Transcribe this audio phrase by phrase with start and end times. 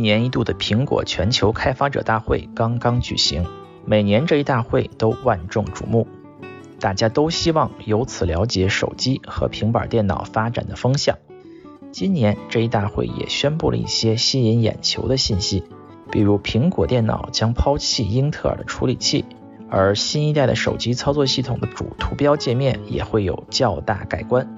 [0.00, 3.44] 一年一度的苹果全球开发者大会刚刚举行，
[3.84, 6.08] 每年这一大会都万众瞩目，
[6.80, 11.18] 大家都希望由此了解手机和平板电脑发展的风向。
[11.92, 15.64] 今年这一大会也宣布了一些吸引眼球的信息，
[16.10, 19.26] 比如苹果电脑将抛弃英特尔的处理器，
[19.68, 24.48] 而新一代的手机操作系统的主图标界面也会有较大改观。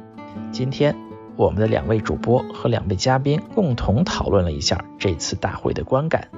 [0.52, 0.95] 今天，
[1.36, 6.29] 我们的两位主播和两位嘉宾共同讨论了一下这次大会的观感。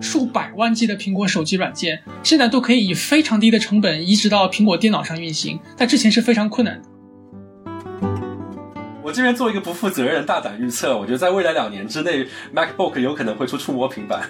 [0.00, 6.88] 数百万计的苹果手机软件现在都可以以非常低的成本移植到苹果电脑上运行，在之前是非常困难的。
[9.02, 14.22] 我这边做一个不负责任的大胆预测，我觉得在未来两年之内，MacBook 有可能会出触摸平板。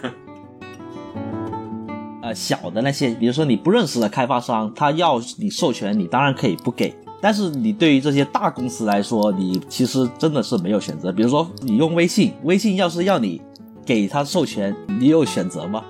[2.22, 6.94] 呃，小的那些，比如说你不认识的开发商，他要你授权，你当然可以不给。
[7.22, 11.12] 但是你对于这些大公司来说，你其实真的是没有选择。
[11.12, 13.42] 比如说你用微信，微信要是要你
[13.84, 15.84] 给他授权，你有选择吗？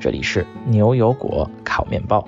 [0.00, 2.26] 这里是牛油果烤面包。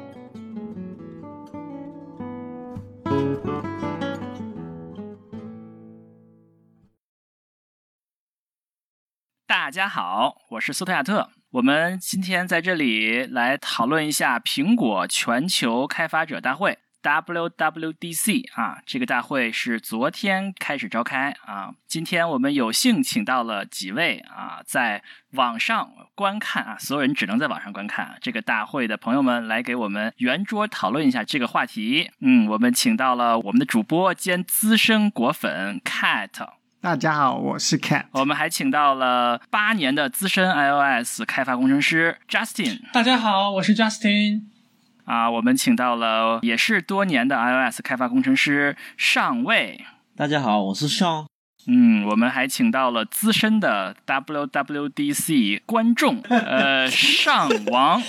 [9.48, 11.28] 大家好，我是苏特亚特。
[11.52, 18.78] 我们今天在这里来讨论一下苹果全球开发者大会 （WWDC） 啊。
[18.86, 21.74] 这个大会是昨天开始召开啊。
[21.86, 32.10] 今天我们有幸请到了几位啊，在网上观看啊，所有人只能在网上观看这个大会的朋友们，来给我们圆桌讨论一下这个话题。
[32.20, 36.61] 嗯，我们请到了我们的主播兼资深果粉 Cat。
[36.82, 38.06] 大家好，我是 Cat。
[38.10, 42.80] 我们还请到了八年的资深 iOS 开发工程师 Justin。
[42.92, 44.40] 大家好，我是 Justin。
[45.04, 49.84] 啊，我们请到了也是多年的 iOS 开发工程师上尉。
[50.16, 51.26] 大家好，我是 Sean。
[51.68, 58.02] 嗯，我们还请到了资深的 WWDC 观众，呃，上王。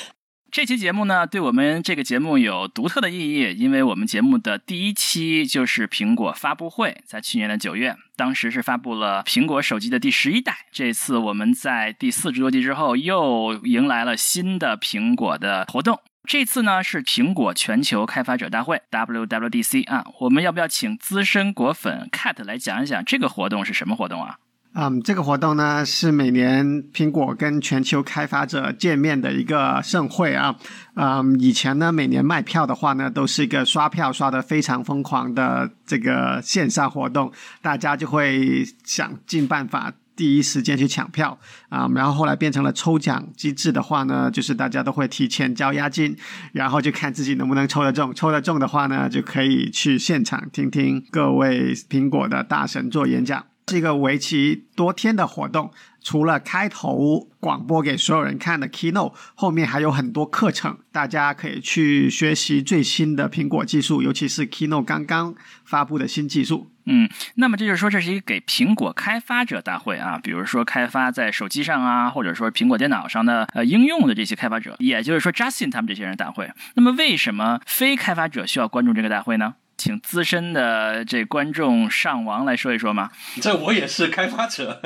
[0.53, 10.56] 这期节目呢，对我们这个节目有独特的意义，因为我们节目的第一期就是苹果发布会，在去年的九月，当时是发布了苹果手机的第十一代。
[10.72, 16.00] 这次我们在第四十多集之后，又迎来了新的苹果的活动。
[16.30, 24.38] 这次呢是苹果全球开发者大会 （WWDC） 啊，我们要不要请资深果粉 Cat 来讲一讲这个活动是什么活动啊？
[24.75, 30.56] 嗯，这个活动呢是每年苹果跟全球开发者见面的一个盛会啊。
[30.95, 41.38] 嗯，以前呢每年卖票的话呢，都是一个刷票刷的非常疯狂的这个线上活动，大家就会想尽办法第一时间去抢票
[41.69, 41.88] 啊。
[41.94, 46.17] 然后后来变成了抽奖机制的话呢，就是大家都会提前交押金，
[46.51, 48.11] 然后就看自己能不能抽得中。
[48.16, 53.45] 抽得中的话呢，就可以去现场听听各位苹果的大神做演讲。
[53.68, 66.69] 是一个为期多天的活动，除了开头广播给所有人看的 keynote，后面还有很多课程，大家可以去学习最新的苹果技术，尤其是 keynote 刚刚发布的新技术。
[66.85, 76.52] 嗯，那么这就是说，这是一个给苹果开发者大会啊，比如说开发在手机上啊，或者说苹果电脑上的呃应用的这些开发者，也就是说 Justin 他们这些人大会。
[76.75, 79.56] 那么为什么非开发者需要关注这个大会呢？
[79.78, 83.09] 请资深的这观众上王来说一说嘛？
[83.41, 84.79] 这我也是开发者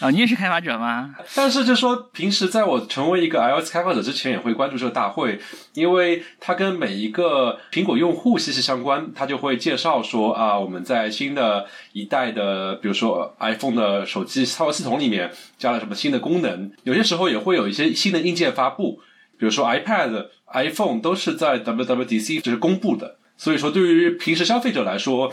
[0.00, 1.14] 啊，你也是开发者吗？
[1.34, 5.40] 但是就说平时在我成为一个 iOS 开发者之前，也会关注这个大会，
[5.74, 9.12] 因为它跟每一个苹果用户息息相关。
[9.14, 16.70] 它就会介绍说啊，我们在新的一代的，比如说 iPhone 的手机操作系统里面加了什么新的功能。
[16.82, 19.00] 有些时候也会有一些新的硬件发布，
[19.38, 23.16] 比如说 iPad、iPhone 都是在 WWDC 就是公布的。
[23.36, 25.32] 所以说，对于平时消费者来说，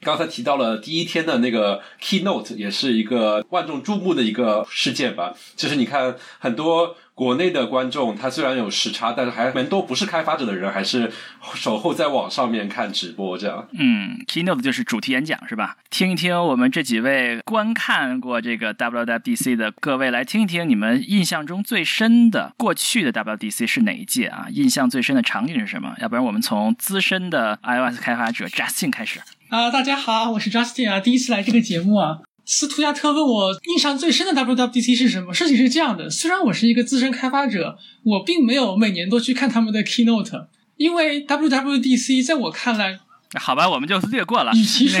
[0.00, 5.34] 刚才提到了第一天的那个 keynote，也是一个万众瞩目的一个事件吧。
[5.56, 6.96] 其实你看很多。
[7.14, 11.12] 国内的观众，他虽然有时差，但是还蛮多不是开发者的人，还是
[11.54, 13.68] 守候在网上面看直播这样。
[13.78, 15.76] 嗯，keynote 就是主题演讲是吧？
[15.90, 24.46] 听一听我们这几位观看过这个 WWDC 的各位，来听一听你们印象中最深的过去的 WWDC 是哪一届啊？
[24.50, 25.94] 印象最深的场景是什么？
[26.00, 29.20] 要不然我们从资深的 iOS 开发者 Justin 开始。
[29.50, 32.20] 啊，大家好，我是 Justin 啊，第一次来这个节目啊。
[32.44, 35.32] 斯图亚特问我印象最深的 WWDC 是什么？
[35.32, 40.46] 事情是这样的，虽然我是一个资深开发者，我并没有每年都去看他们的 keynote，
[40.76, 42.98] 因为 WWDC 在我看来，
[43.40, 44.52] 好吧，我们就略过了。
[44.52, 45.00] 与其说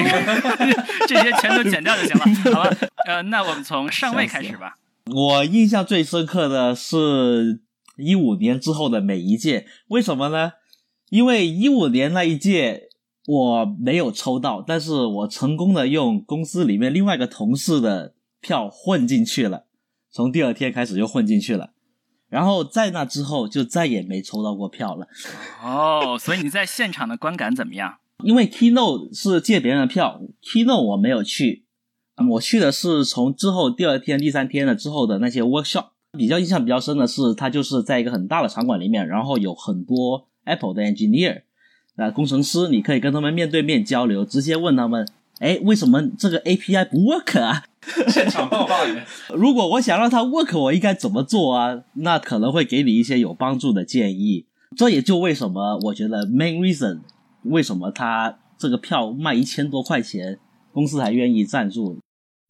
[1.08, 2.76] 这些全都剪掉就行了，好吧？
[3.06, 4.76] 呃，那我们从上位开始吧。
[5.06, 7.60] 我印象最深刻的是
[7.96, 10.52] 一五年之后的每一届，为什么呢？
[11.10, 12.84] 因为一五年那一届
[13.26, 19.66] 我没有抽到，但是我成功的用公司里面另外一个同事的票混进去了，
[20.10, 21.70] 从第二天开始就混进去了，
[22.28, 25.06] 然后在那之后就再也没抽到过票了。
[25.62, 27.98] 哦，所以你在现场的观感怎么样？
[28.24, 31.64] 因为 Keynote 是借别人的票，Keynote 我没有去，
[32.32, 35.86] 我去的是从之后第二天、第三天了之后的那些 workshop。
[36.18, 41.44] 比较印象比较深的是，它就是在一个很大的场馆里面，然后有很多 Apple 的 engineer。
[41.96, 45.06] 啊，工程师，你可以跟他们面对面交流，直接问他们，
[45.40, 47.64] 哎，为什么这个 API 不 work 啊？
[48.08, 48.76] 现场爆发
[49.34, 51.82] 如果我想让它 work，我应该怎么做啊？
[51.94, 54.46] 那可能会给你一些有帮助的建议。
[54.76, 57.00] 这也就为什么我觉得 main reason
[57.42, 60.38] 为什么他这个票卖一千多块钱，
[60.72, 61.98] 公司还愿意赞助，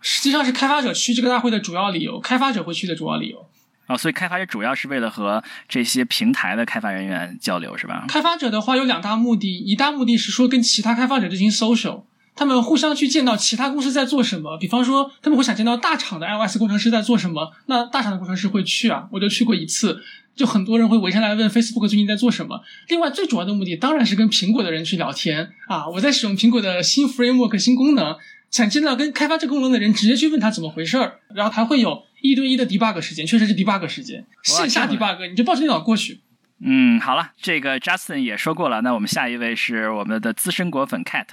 [0.00, 3.47] 实际上是开发者去这个大会的主要理由，开发者会去的主要理由。
[3.93, 8.06] 哦，所以开发者主要是为了和这些平台的开发人员交流，是吧？
[8.09, 12.05] 开发者的话有两大目的，一大目的是说跟其他开发者进行 social，
[12.35, 14.56] 他们互相去见到其他公司在做什么。
[14.56, 20.03] 比方说，他们会想见到大厂的 iOS 工程师在做什么，那大厂的工程师会去啊，我就去过一次，
[20.35, 22.62] 就很多人会围上来问 Facebook 最近在做什么。
[22.89, 28.17] 另外，最主要的目的当然是跟苹果的人去聊天啊，我在使用苹果的新 framework 新功能，
[28.50, 32.05] 想见到跟开发这功能的人，直接去问他怎么回事儿，然后还会有。
[32.23, 36.23] 一对一的 debug 时间确实是 debug 时间，线下 debug 你就抱着电脑过去。
[36.65, 41.27] 嗯，好了，这个 Justin 也说过了，那我们下一位是我们的资深果粉 Cat。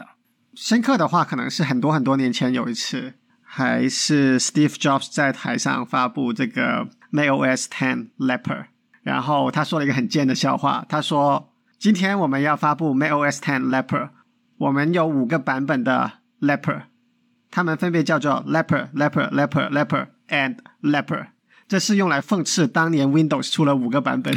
[0.55, 3.13] 深刻的话可能是很多很多年前有一次，
[3.43, 8.65] 还是 Steve Jobs 在台上发布这个 macOS 10 Leopard，
[9.03, 14.09] 然后他说了一个很贱的笑话，他说：“今天我们要发布 macOS 10 Leopard，
[14.57, 16.85] 我们有五个版本的 Leopard，
[17.51, 21.27] 它们分别叫做 Leopard Leopard Leopard Leopard。” And leper，
[21.67, 24.33] 这是用来讽刺当年 Windows 出了五个版本。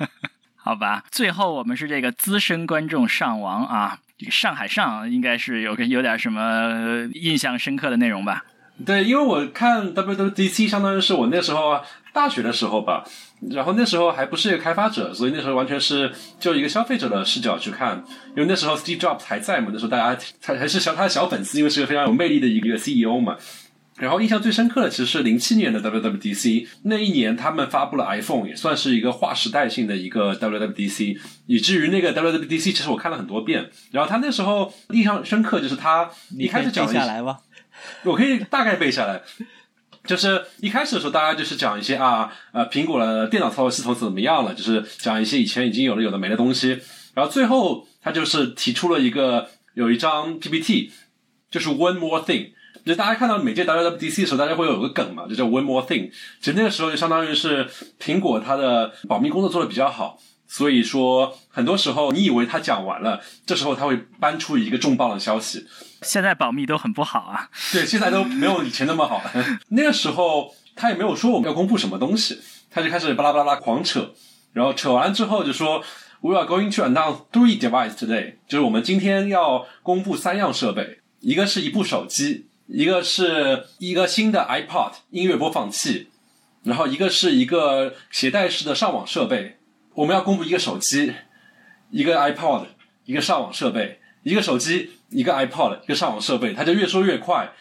[0.56, 3.98] 好吧，最后我们是这个资深观众上王啊，
[4.30, 8.44] 上海上应该是有个有点什么印象深刻的内容吧？
[8.84, 11.80] 对，因为我看 WWDC 相当于是我那时候
[12.12, 13.04] 大学的时候吧，
[13.50, 18.02] 然后那时候还不是一个开发者，所以那时候完全是就一个消费者的视角去看。
[18.30, 23.36] 因为那时候 Steve Jobs 还在嘛，那时候大家还还是小他的小粉丝，因为是个非常有魅力的一个 CEO 嘛。
[23.96, 33.70] 然后印象最深刻的其实是零七年的 WWDC，那一年他们发布了 iPhone，也算是一个划时代性的一个 WWDC，以至于那个 WWDC 其实我看了很多遍。
[33.92, 37.38] 然后他那时候印象深刻就是他一开始讲下来吧，
[38.02, 39.22] 我可以大概背下来，
[40.04, 46.80] 就是一开始的时候大家就是讲一些啊呃苹果的电脑操作系统怎么样了，就是讲一些以前已经有的有的没的东西。
[47.14, 50.90] 然后最后他就是提出了一个有一张 PPT，
[51.48, 52.53] 就是 One More Thing。
[52.84, 56.10] 就大家看到每届 WWDC 的时候，大家会有个梗嘛，就叫 One More Thing。
[56.40, 57.66] 其实那个时候就相当于是
[57.98, 65.66] 苹果它的保密工作做的比较好，所以说很多时候你以为它讲完了，这时候它会搬出一个重磅的消息。
[66.02, 67.48] 现在保密都很不好啊。
[67.72, 69.22] 对，现在都没有以前那么好。
[69.70, 72.38] 那个时候他也没有说我们要公布什么东西，
[72.70, 74.12] 他就开始巴拉巴拉狂扯，
[74.52, 75.82] 然后扯完之后就说
[76.20, 82.48] We are going to announce three devices today，就是我们今天要公布三样设备，一个是一部手机。
[82.66, 86.08] 一个是一个新的 iPod 音乐播放器，
[86.62, 89.58] 然后一个是一个携带式的上网设备。
[89.94, 91.12] 我们要公布一个手机，
[91.90, 92.66] 一个 iPod，
[93.04, 96.54] 一个上网设备，一个手机，一个 iPod，一个上网设备。
[96.54, 97.52] 他就越说越快，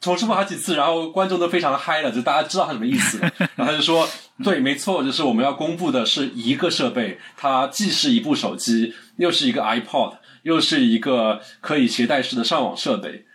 [0.00, 3.18] 重复好几次，然后观众都非常嗨了，就大家知道他什么意思。
[3.54, 4.08] 然后他就说
[4.42, 13.26] ：“对，没错，就是我们要公布的是一个设备，它既是一部手机，又是一个 iPod，又是一个可以携带式的上网设备。”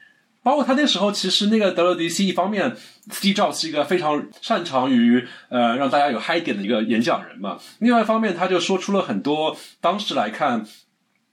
[0.48, 2.74] 包括他那时候，其实那个 WDC 一方面
[3.10, 7.60] ，Steve Jobs 是一个非常擅长于呃让大家有嗨点的一个演讲人嘛。
[7.80, 10.66] 另外一方面，他就说出了很多当时来看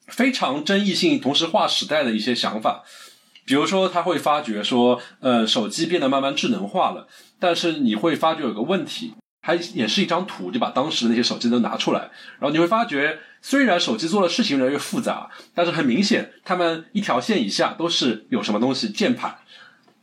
[0.09, 2.83] 非常争议性、同时划时代的一些想法。
[3.44, 7.06] 比如说，他会发觉说，呃，手机变得慢慢智能化了，
[7.38, 9.14] 但是你会发觉有个问题。
[9.40, 12.00] 还也是一张图，就把当时的那些手机都拿出来，
[12.40, 19.37] 然后你会发觉，虽然手机做的事情越来越复杂，但是很明显，他们一条线以下都是有什么东西，键盘，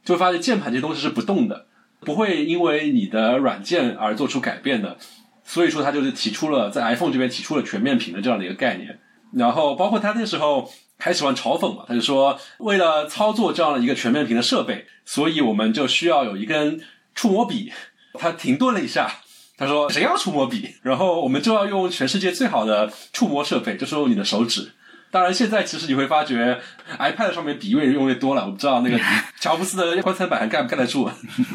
[0.06, 1.66] 就会发现键盘这些东西是不动的，
[2.02, 4.96] 不会因为你的软件而做出改变的。
[5.44, 9.00] 所以说，他就是提出了在 iPhone 这边提出了全面屏的这样的一个概念。
[9.34, 16.80] 然后，包括他那时候还喜欢嘲讽嘛，他就说，为了操作这样的一个全面屏的设备，所以我们就需要有一根
[17.16, 17.74] 触摸笔。
[18.14, 19.12] 他停顿了一下。
[19.62, 20.74] 他说：“谁要触摸笔？
[20.82, 24.72] 然后我们就要用全世界最好的触摸设备，就是用你的手指。
[25.12, 26.60] 当然，现在其实你会发觉
[26.98, 28.46] ，iPad 上面笔越用越多了。
[28.46, 29.00] 我不知道那个
[29.40, 31.08] 乔布斯的棺材板还盖不盖得住？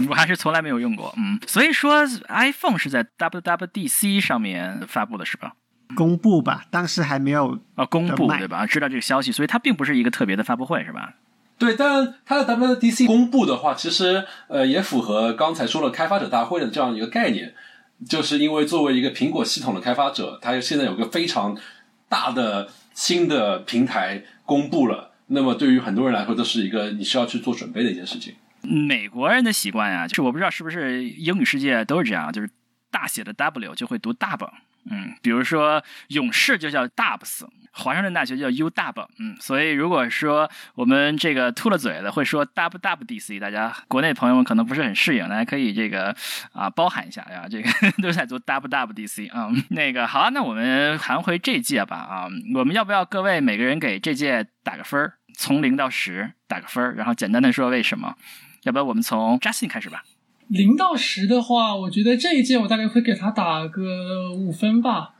[0.08, 1.12] 我还是从来没有用过。
[1.16, 5.54] 嗯，所以说 iPhone 是在 WWDC 上面发布的是吧？
[5.96, 8.64] 公布吧，当时还没有啊，公布对吧？
[8.66, 11.14] 知道这个消息，所以它并不是一个特别的发布会，是吧？
[11.58, 17.54] 对，但它的 WDC 公布的话，其实呃也符合刚才说了开发者大会的这样一个概念，
[18.06, 21.56] 就是因为作为一个苹果系统的开发者，它现在有个非常
[22.08, 28.34] 大的新的平台公布了，那么对于很多人来说，都是一个你需要去做准备的一件事情。
[28.62, 32.50] 美国人的习惯呀，就是我不知道是不是英语世界都是这样，就是
[32.90, 34.48] 大写的 W 就会读大本
[34.90, 46.14] 嗯，比如说勇士就叫 dubs，华盛顿大学叫 U dub，嗯，所以如果说我们这个秃了嘴的会说 dub dub DC，大家国内朋友们可能不是很适应，大家可以这个
[46.52, 47.70] 啊包含一下呀，这个
[48.02, 58.14] 都在做 dub dub DC 啊、那个好啊，那我们谈回这届吧啊，我们要不要各位每个人给这届打个分儿，从零到十打个分儿，然后简单的说为什么？
[58.62, 60.02] 要不要我们从 Justin 开始吧？
[60.48, 65.14] 零到十的话，我觉得这一届我大概会给他打个五分吧，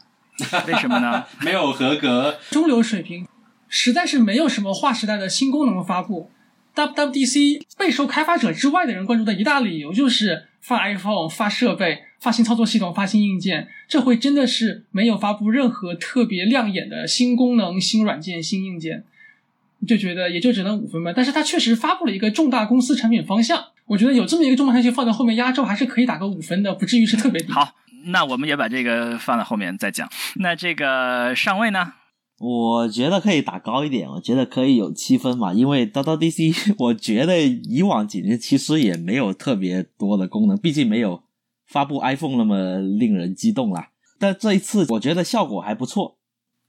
[0.66, 1.25] 为什么呢？
[1.42, 3.26] 没有合格，中流水平，
[3.68, 6.30] 实在是没有什么划时代的新功能发布。
[6.75, 19.04] WWDC 备受开发者之外的人关注的一大理由就是发 iPhone、发设备、发新操作系统、发新硬件，这回真的是没有发布任何特别亮眼的新功能、新软件、新硬件，
[19.88, 21.14] 就觉得也就只能五分吧。
[21.16, 27.52] 但是它确实发布了一个重大公司产品方向，我觉得有这么一个重磅消息放在后面压轴，还是可以打个五分的，不至于是特别低。
[27.52, 27.75] 好，
[28.07, 30.09] 那我们也把这个放在后面再讲。
[30.37, 31.93] 那这个上位呢？
[32.38, 41.23] 我觉得可以打高一点，我觉得可以有七分嘛，因为 WWDC 我觉得以往几年其实也没有特别多的功能，毕竟没有
[41.66, 43.88] 发布 iPhone 那么令人激动啦。
[44.19, 46.19] 但这一次我觉得效果还不错，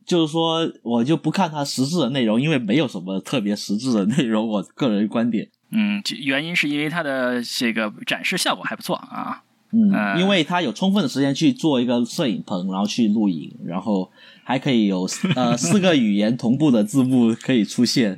[0.06, 5.50] 就是说我就不看它实质的内容，因为没有什么特别实质的内容，我个人观点。
[5.70, 9.44] 嗯，原因是因为它的这个展示效果还不错啊。
[9.72, 14.10] 嗯，呃因为它有充分的时间去做一个摄影棚，然后去录影，然后
[14.46, 15.06] 还可以有
[15.36, 18.18] 呃四个语言同步的字幕可以出现。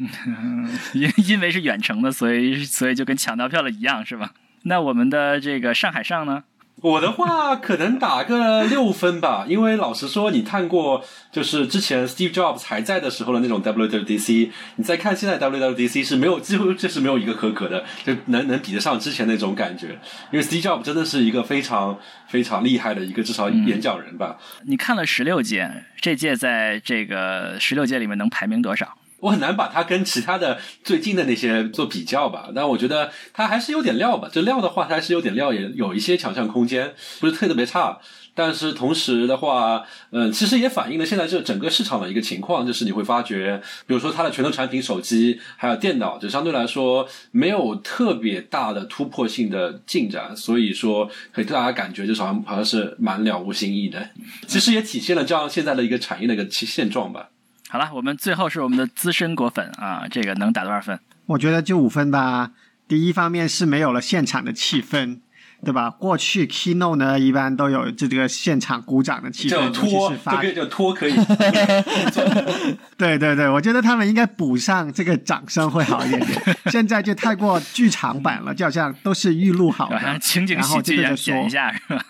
[0.94, 4.34] 因因为是远程的，所以所以就跟抢到票了一样，是吧？
[4.64, 6.44] 那我们的这个上海上呢？
[6.82, 20.00] 我的话可能打个六分吧， 因为老实说，你看过就是之前 Steve Jobs 还在的时候的那种 WWDC，你再看现在 WWDC 是没有几乎就是没有一个合格的，就能能比得上之前那种感觉。
[20.32, 24.38] 因为 Steve Jobs 真的是一个非常非常厉害的一个至少演讲人吧。
[24.64, 28.98] 你看了十六届，这届在这个十六届里面能排名多少？
[29.20, 34.30] 我很难把它跟其他的最近的那些做比较吧，但我觉得它还是有点料吧。
[34.32, 38.00] 这料的话，它还是有点料，也有一些强项空间，不是特别差。
[38.36, 54.10] 但是同时的话，嗯，其实也反映了现在这整个市场的一个情况，就是你会发觉，比如说它的拳头产品、手机还有电脑，就相对来说没有特别大的突破性的进展，所以说给大家感觉就是好像好像是蛮了无新意的。
[54.48, 57.32] 其实也体现了这样现在的一个产业的一个现状吧。
[57.72, 61.00] 好了，我们最后是我们的资深果粉啊，这个能打多少分？
[61.28, 62.52] 我觉得就五分吧。
[62.88, 65.20] 第一方面是没有了现场的气氛，
[65.64, 65.90] 对吧？
[65.90, 71.14] 过去 keynote 呢，一般都有这个现场鼓掌的气氛，叫尤其拖，是发这个叫拖可以。
[72.98, 76.58] 对对对，我觉得他们应该补上这个掌声会好一点点。
[76.72, 82.06] 现在就太过剧场版了，就好像都是预录好好像的，情景然后喜剧一样这个就剪一下是吧？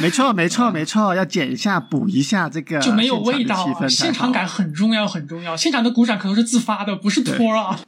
[0.00, 3.88] 没错没错没错，要剪一下补一下这个就没有味道啊！
[3.88, 5.56] 现场感很重要，很重要。
[5.56, 7.78] 现场的鼓掌可能是自发的，不是托啊。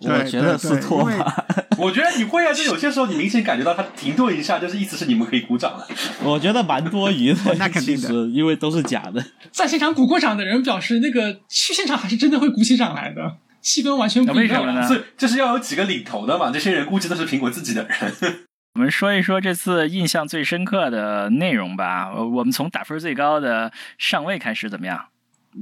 [0.00, 1.44] 对我觉得是拖吧。
[1.78, 5.86] 我觉得你会啊，就有些时候你明显感觉到他停顿一下，就是意思是你们可以鼓掌了。
[6.22, 9.24] 我觉得蛮多余的， 那肯定的因为都是假的。
[9.50, 14.42] 在现场鼓过掌的人表示，那个去现场还是真的会鼓起掌来的，气氛完全不一样。
[14.42, 18.44] 为什么呢所以就是要有几个领头的嘛，这些人估计都是苹果自己的人。
[18.74, 22.12] 我们说一说这次印象最深刻的内容吧。
[22.14, 25.06] 呃我们从打分最高的上位开始，怎么样？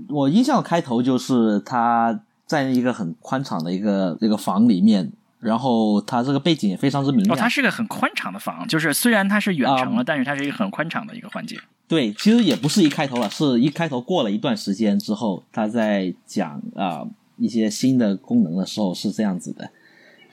[0.08, 7.38] 我印象开头就是他在一个很宽敞的一个这个房里面，然后它这个背景也非常之明哦，亮。
[7.38, 11.58] 它是个很宽敞的房，就是虽然它是远程了，嗯但是它是一个很宽敞的一个环境。
[11.88, 19.64] 对，其实也不是一开头了，是一开头过了一段时间之后，他在讲啊、一些新的功能的时候是这样子的。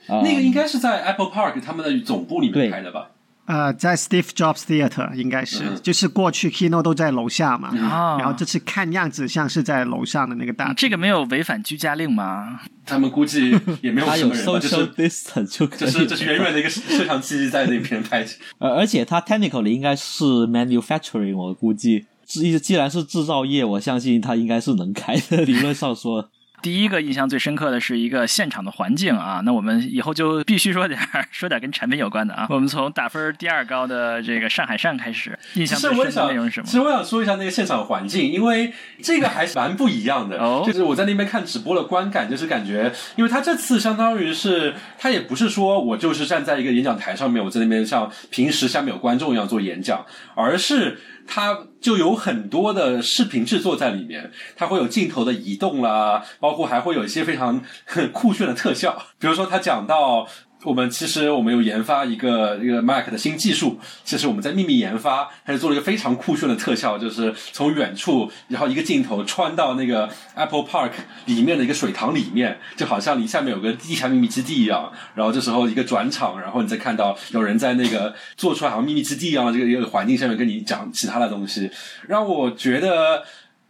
[0.06, 3.10] 啊、那个应该是在 Apple Park 他们的总部里面对开的吧？
[3.46, 10.74] 呃，在 Steve Jobs Theater 应该是，嗯就是过去 keynote 都在楼下嘛，啊然后这次看样子像是在楼上的那个大厅。
[10.76, 12.60] 这个没有违反居家令吗？
[12.86, 13.50] 他们估计
[13.82, 15.92] 也没有什么人吧，就 social 是 distance 就可以了。
[15.92, 18.26] 就是就是远远的一个摄像机在那边拍。
[18.58, 25.44] 呃，而且它 technically 应该是 manufacturing，我估计，既既然是制造业，我相信它应该是能开的。
[25.44, 26.30] 理论上说，
[26.64, 30.98] 第一个印象最深刻的是一个现场的环境啊，那我们以后就必须说点
[31.30, 32.46] 说点跟产品有关的啊。
[32.48, 36.66] 我们从打分第二高的这个上海上开始，印象最深的内容是什么？
[36.66, 40.38] 其实我想说一下那个现场环境，因为这个还是蛮不一样的。
[40.38, 50.98] 哦，就是我在那边看直播的观感，就是感觉，因为他这次相当于是，他也不是说我就是站在一个演讲台上面，我在那边像平时下面有观众一样做演讲，而是。
[51.26, 57.62] 它就有很多的视频制作在里面，它会有镜头的移动啦，包括还会有一些非常
[58.12, 60.26] 酷炫的特效，比如说它讲到。
[60.64, 70.90] 我们其实我们有研发一个一个 Mac 的新技术，其实我们在秘密研发，它就做了一个非常酷炫的特效，就是从远处，然后一个镜头穿到那个 Apple Park
[71.26, 74.90] 里面的一个水塘里面，就好像你下面有个地下秘密基地一样。
[75.14, 81.70] 然后这时候一个转场，然后你再看到有人在那个做出来好像秘密基地一样的这个一个环境下面跟你讲其他的东西，
[82.08, 83.22] 让我觉得。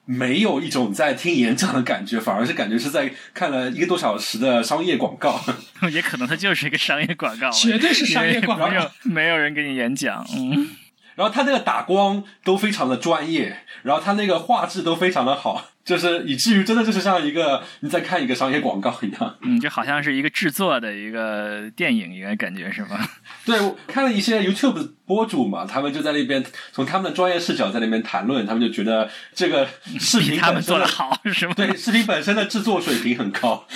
[0.05, 5.41] 没有一种在听演讲的感觉，反而是感觉是在看了一个多小时的商业广告。
[5.91, 8.69] 也可能它就是一个商业广告，绝对是商业广告。
[8.69, 10.69] 没有没有人给你演讲，嗯。
[11.15, 15.69] 然后他那个打光都非常的专业，然后他那个画质都非常的好。
[15.85, 22.99] 就是以至于真的就是像一个你在看一个商业广告一样，嗯，就好像是一个制作的一个电影一个感觉是吗？
[23.45, 29.69] 对，我看了一些 YouTube 博主嘛，他们就在那边从他们的专业视角在那边谈论，他们就觉得这个
[30.01, 31.55] 视频他们做的好是吗？
[31.55, 33.67] 对，视频本身的制作水平很高。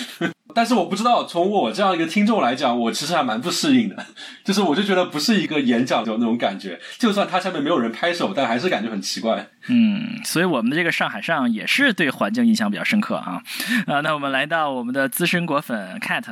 [0.53, 4.05] 但是我不知道，从我这样一个听众来讲，我其实还蛮不适应的。
[4.43, 9.47] 就是我就觉得不是一个演讲的那种感觉，就算他下面没有人拍手，但还是感觉很奇怪。
[9.67, 13.41] 嗯，所以我们的这个上海上也是对环境印象比较深刻啊。
[13.85, 16.23] 啊，那我们来到我们的资深果粉 Cat，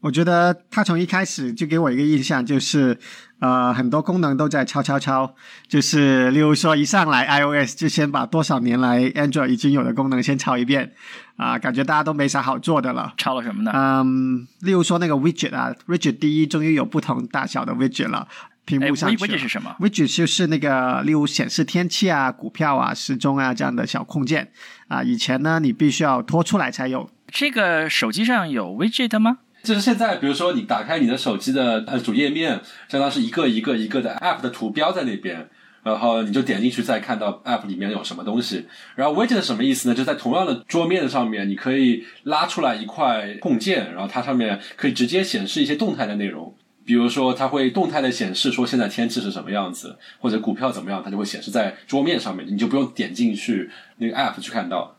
[0.00, 2.98] 我觉得他从一开始就给我一个印象，就是
[3.38, 5.34] 呃很多功能都在敲敲敲，
[5.68, 10.92] 就是例如说一上来 iOS 就先把多少年来 Android 已经有的功能先抄一遍。
[11.36, 13.12] 啊，感觉大家都没啥好做的了。
[13.18, 13.70] 抄了什么呢？
[13.74, 18.26] 嗯，例如说那个 widget 啊，widget 第一终于有不同大小的 widget 了，
[18.64, 19.10] 屏幕上。
[19.10, 24.50] widget 是什么？widget 就是那个例如显示天气啊、股票啊、时钟啊这样的小控件
[24.88, 25.02] 啊。
[25.02, 27.10] 以前呢，你必须要拖出来才有。
[27.30, 29.36] 这个手机上有 widget 吗？
[29.66, 35.48] 就是现在，比如说你打开你的手机的呃主页面，相当是一个一个一个的 app 的图标在那边。
[35.82, 38.66] 然后你就点进去，再看到 App 里面有什么东西。
[38.96, 39.94] 然后 Widget 什么意思呢？
[39.94, 46.52] 就在同样的桌面上面，你可以拉出来一块控件，然后它上面可以直接显示一些动态的内容。
[46.84, 54.96] 比如说，它会动态的显示说现在天气是什么样子，或者股票怎么样，它就会显示在桌面上面，你就不用点进去那个 App 去看到。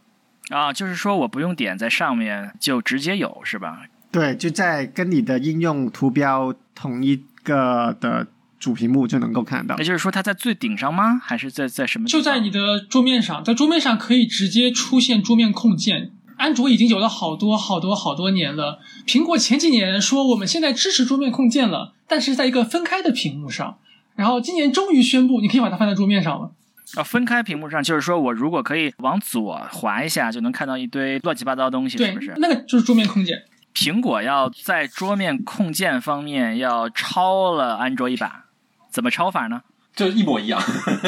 [0.51, 3.81] 啊，就是说我不用点在上面，就直接有是吧？
[4.11, 8.27] 对，就在跟你的应用图标同一个的。
[8.59, 11.21] 主屏幕就能够看到，也就是说它在最顶上吗？
[11.23, 12.07] 还是在在什么？
[12.07, 16.09] 就在你的桌面上，在桌面上可以直接出现桌面控件。
[16.37, 18.79] 安卓已经有了好多好多好多年了。
[19.05, 23.77] 苹果前几年说我们现在支持桌面控件了，但是在一个分开的屏幕上。
[24.15, 26.51] 然后今年终于宣布，你可以把它放在桌面上了。
[26.95, 32.33] 啊，分开屏幕上，就是说我如果可以往左滑一下，就能看到一堆乱七八糟东西，是不是？
[32.37, 33.43] 那个就是桌面控件。
[33.77, 38.45] 苹果要在桌面控件方面要超了安卓一把。
[38.89, 39.61] 怎么抄法呢？
[39.95, 40.59] 就一模一样，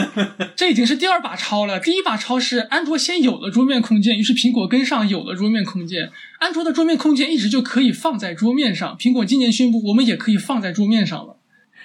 [0.55, 1.79] 这已经是第二把抄了。
[1.79, 6.11] 第一把抄是安卓先有了桌面控件，于是苹果跟上有了桌面控件。
[6.37, 11.37] 安卓的桌面控件一直就可以放在桌面上，苹果今年宣布我们也可以放在桌面上了。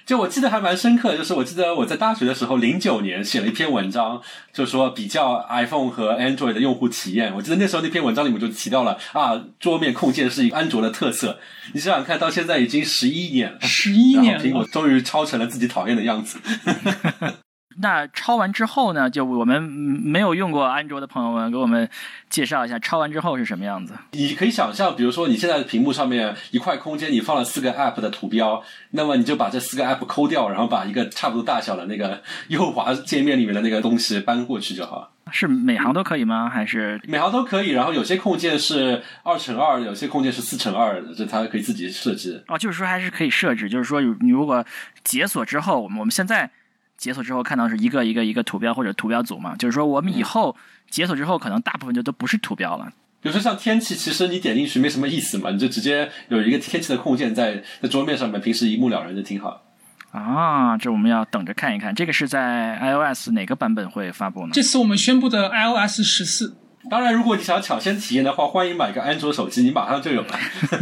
[0.07, 4.21] 就我记得还蛮深刻的，就是我记得我在大学的时候，零九年写了一篇文章，
[4.53, 7.35] 就说比较 iPhone 和 Android 的用户体验。
[7.35, 11.38] 我记得那时候那篇文章里面就提到了啊，桌面控件是一个安卓的特色。
[11.73, 16.38] 你想想看到现在已经十一年了，十一年，苹果终于抄成了自己讨厌的样子。
[17.79, 19.11] 那抄完之后呢？
[19.11, 21.89] 就我们没有用过安卓的朋友们，给我们
[22.31, 23.95] 介绍一下抄完之后是什么样子。
[24.13, 35.11] 你可以想象，比如说你现在屏幕上面一块空间，你放了四个 App 的图标，那么你就把这四个 App 抠掉，然后把一个差不多大小的那个 右滑界面里面的那个东西搬过去就好。
[35.33, 36.49] 是每行都可以吗？
[36.49, 37.71] 还是每行都可以？
[37.71, 42.45] 然后有些控件是二乘二，有些控件是四乘二的，这它可以自己设置。
[42.47, 44.65] 哦，就是说还是可以设置，就是说你如果
[45.03, 46.51] 解锁之后，我们我们现在。
[46.96, 50.57] 解锁之后看到是一个一个一个图标或者图标组嘛，就是说我们以后
[50.88, 52.92] 解锁之后可能大部分就都不是图标了。
[53.20, 59.62] 比如说像天气，其实你点进去没什么意思嘛，你就直接有一个天气的控件在在桌面上面，平时一目了然就挺好。
[60.11, 64.50] 啊，这我们要等着看一看，这个是在 iOS 哪个版本会发布呢？
[64.52, 66.57] 这次我们宣布的 iOS 十四。
[66.90, 70.29] 当然，如果你想抢先体验的话，欢迎买个安卓手机，你马上就有了。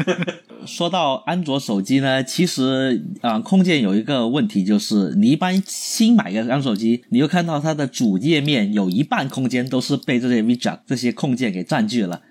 [0.67, 12.23] 说到安卓手机呢，其实啊，空间有一个问题，就是你一般新买个安卓手机，你又看到它的主页面有一半空间都是被这些 widget 这些控件给占据了。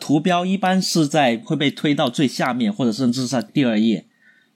[0.00, 4.06] 图标一般是在会被推到最下面，或者甚至在第二页。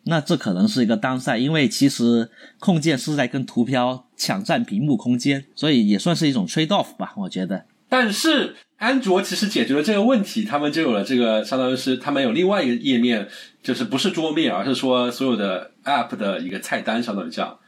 [0.04, 7.64] 那这可能是一个当赛，因为其实控件是在跟图标抢占屏幕空间，所以也算是一种 trade off 吧，我觉得。
[7.88, 13.28] 但是安卓其实解决了这个问题，他们就有了这个，相当于是他们有另外一个页面，
[13.62, 17.58] 就是不是桌面，而是说所有的 app 的一个菜单，相当于这样。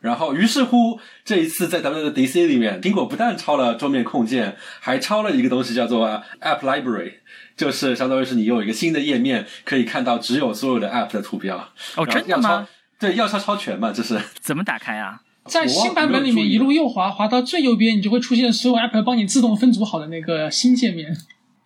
[0.00, 6.06] 然后，于是乎，这一次在咱们的 DC 里面，苹果不但抄了桌面控件，还抄了一个东西，叫做
[6.40, 7.14] App Library，
[7.56, 11.56] 就是相当于是你有一个新的页面，可以看到只有所有的 app 的图标。
[11.96, 12.68] 哦，真的吗？
[13.00, 15.20] 对，要抄抄全嘛，这是怎么打开啊？
[15.48, 21.16] 在新版本里面，一路右滑，滑到最右边，你就会出现所有 app 帮你自动分组好的那个新界面。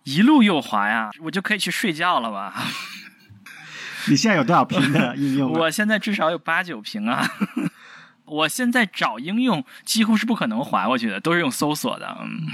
[0.05, 2.53] 一路右滑呀，我就可以去睡觉了吧？
[4.09, 5.51] 你现在有多少屏的应用？
[5.53, 7.25] 我现在至少有八九屏啊。
[8.25, 12.17] 我现在找应用几乎是不可能滑过去的，都是用搜索的。
[12.21, 12.47] 嗯，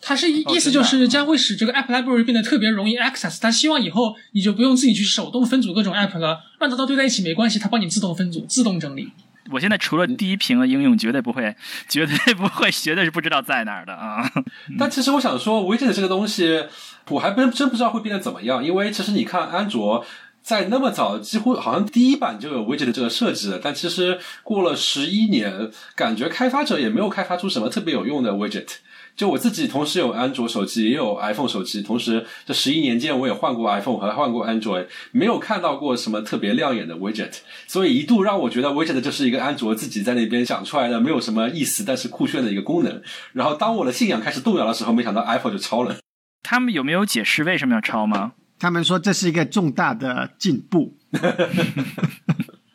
[0.00, 3.40] 它是意思就是将会使这个 App Library 变得特别容易 access。
[3.40, 9.12] 他希望以后你就不用自己去手动分组各种 app 了，乱糟糟堆在一起没关系，它帮你自动分组、自动整理。
[9.50, 11.54] 我现在除了第一屏的应用，绝对不会，
[11.88, 14.30] 绝对不会，绝对是不知道在哪儿的啊。
[14.78, 16.64] 但其实我想说，Widget 这个东西，
[17.08, 20.04] 我还真真不知道会变得怎么样，因为其实你看安卓。
[20.42, 28.66] 在那么早，几乎好像第一版就有 widget 这个设计了，但其实过了十一年，感觉开发者也没有开发出什么特别有用的 widget。
[29.14, 43.02] 就我自己同时有安卓手机，也有 iPhone 手机，同时这十一年间我也换过 iPhone 和换过 Android，没有看到过什么特别亮眼的 widget，所以一度让我觉得 widget 就是一个安卓自己在那边想出来的，没有什么意思，但是酷炫的一个功能。
[43.32, 45.96] 然后当我的信仰开始动摇的时候，没想到 Apple 就超了。
[46.42, 48.32] 他们有没有解释为什么要抄吗？
[48.58, 50.96] 他们说这是一个重大的进步，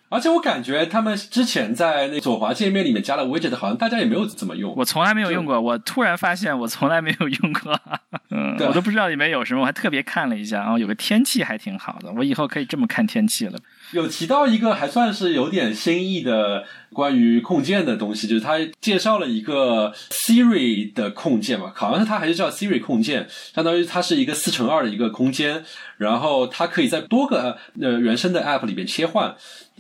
[0.10, 4.74] 而且我感觉他们之前在那左滑界面里面加了 widget，好像大家也没有怎么用。
[4.78, 7.78] 我从来没有用过，我突然发现我从来没有用过，
[8.32, 13.60] 嗯，我都不知道里面有什么，我还特别看了一下，然后有个天气还挺好的，我以后可以这么看天气了。
[13.91, 25.63] 有提到一个还算是有点新意的关于控件的东西，就是他介绍了一个 Siri 的控件嘛，好像是它还是叫 Siri 控件，相当于它是一个四乘二的一个空间，
[25.98, 29.36] 然后它可以在多个呃原生的 App 里面切换。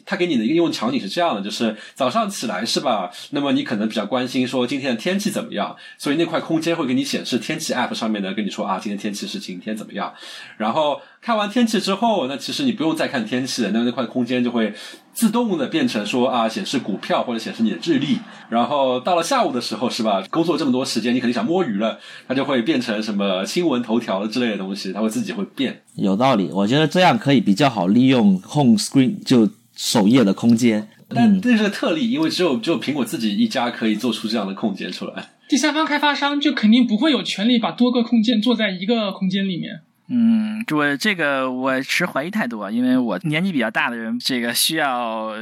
[0.07, 3.11] 它给你的应用场景是这样的，就是早上起来是吧？
[3.31, 10.13] 那么你可能比较关心说今天的天气怎么样，所以那块空间会给你显示天气 App 上面呢跟你说啊，今天天气是晴天怎么样？
[10.55, 14.73] 然后看完天气之后，那其实你不用再看天气了，那那块空间就会
[15.13, 18.19] 自动的变成说啊，显示股票或者显示你的日历。
[18.49, 20.23] 然后到了下午的时候是吧？
[20.29, 25.83] 工作这么多时间，你肯定想摸鱼了，它就会变成什么新闻头条之类的东西，它会自己会变。
[25.95, 29.49] 有道理，我觉得这样可以比较好利用 Home Screen 就。
[29.77, 35.29] 首页的空间，但这是个特例，因为只有只有苹果自己一家可以做出这样的空间出来。
[35.47, 39.79] 第三方开发商就肯定不会有权利把多个空间做在一个空间里面。
[40.09, 45.33] 嗯，我这个我持怀疑态度啊，因为我年纪比较大的人，这个需要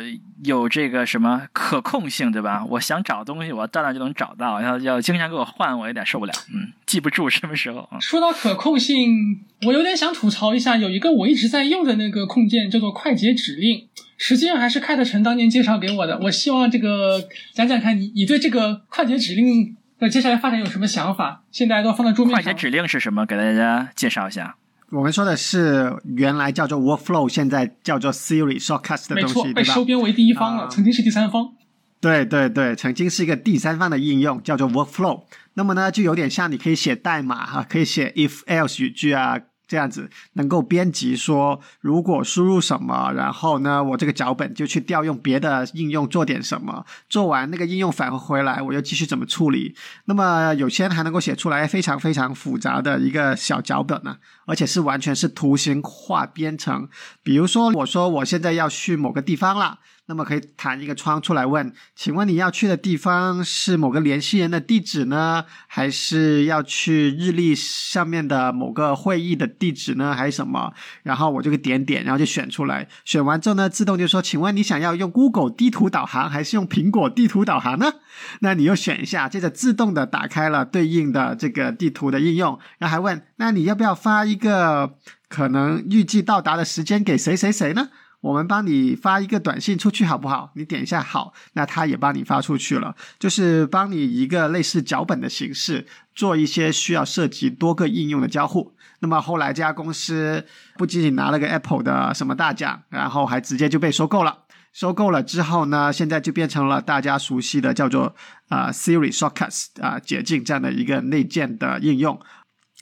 [0.43, 2.65] 有这个什么可控性，对吧？
[2.67, 6.33] 我想找东西，我到那就能找到，要要经常给我换，我有点受不了。
[6.51, 7.87] 嗯，记不住什么时候。
[8.01, 16.19] 说到可控性，我有点想吐槽一下，有一个我一直在用的那个控件叫做快捷指令，实际上还是开特陈当年介绍给我的。
[16.19, 19.75] 我希望这个讲讲看你你对这个快捷指令。
[19.97, 21.45] 的接下来发展有什么想法？
[21.51, 22.43] 现在都放在桌面上。
[22.43, 23.25] 快捷指令是什么？
[23.25, 24.57] 给大家介绍一下。
[24.89, 31.53] 我们说的是原来叫做 Workflow，现在叫做 Siri Shortcuts 的东西，被收编为第一方了，曾经是第三方。
[32.01, 35.23] 对对对，曾经是一个第三方的应用，叫做 Workflow。
[35.53, 39.39] 那么呢，就有点像你可以写代码哈，可以写 if else 语句啊。
[39.67, 49.75] 这样子能够编辑说，如果输入什么，然后呢，我这个脚本就去调用别的应用做点什么，做完那个应用返回回来，我又继续怎么处理。
[50.05, 56.87] 那么有些人还能够写出来非常非常复杂的一个小脚本呢，而且是完全是图形化编程。
[57.23, 59.79] 比如说，我说我现在要去某个地方了。
[60.07, 70.73] 那么可以弹一个窗出来问，请问你要去的地方是某个联系人的地址呢，还是要去日历上面的某个会议的地址呢，还是什么？
[71.01, 72.87] 然后我就个点点，然后就选出来。
[73.03, 77.93] 选完之后呢，自动就说，请问你想要用 Google 地图导航还是用苹果地图导航呢？
[78.41, 84.95] 那你又选一下，接着自动的打开了对应的这个地图的应用，然后还问，那你要不要发一个
[85.27, 87.89] 可能预计到达的时间给谁谁谁呢？
[88.25, 90.49] 我们帮你发一个短信出去好不好？
[90.55, 95.85] 你点一下好，那他也帮你发出去了，就是帮你一个类似脚本的形式，
[96.15, 98.73] 做一些需要涉及多个应用的交互。
[99.01, 100.43] 那么后来这家公司
[100.75, 104.39] 不仅仅拿了个 Apple 的什么大奖，然后还直接就被收购了。
[104.73, 108.15] 收购了之后呢，现在就变成了大家熟悉的叫做
[108.49, 112.19] 啊 Siri Shortcuts 啊捷径这样的一个内建的应用。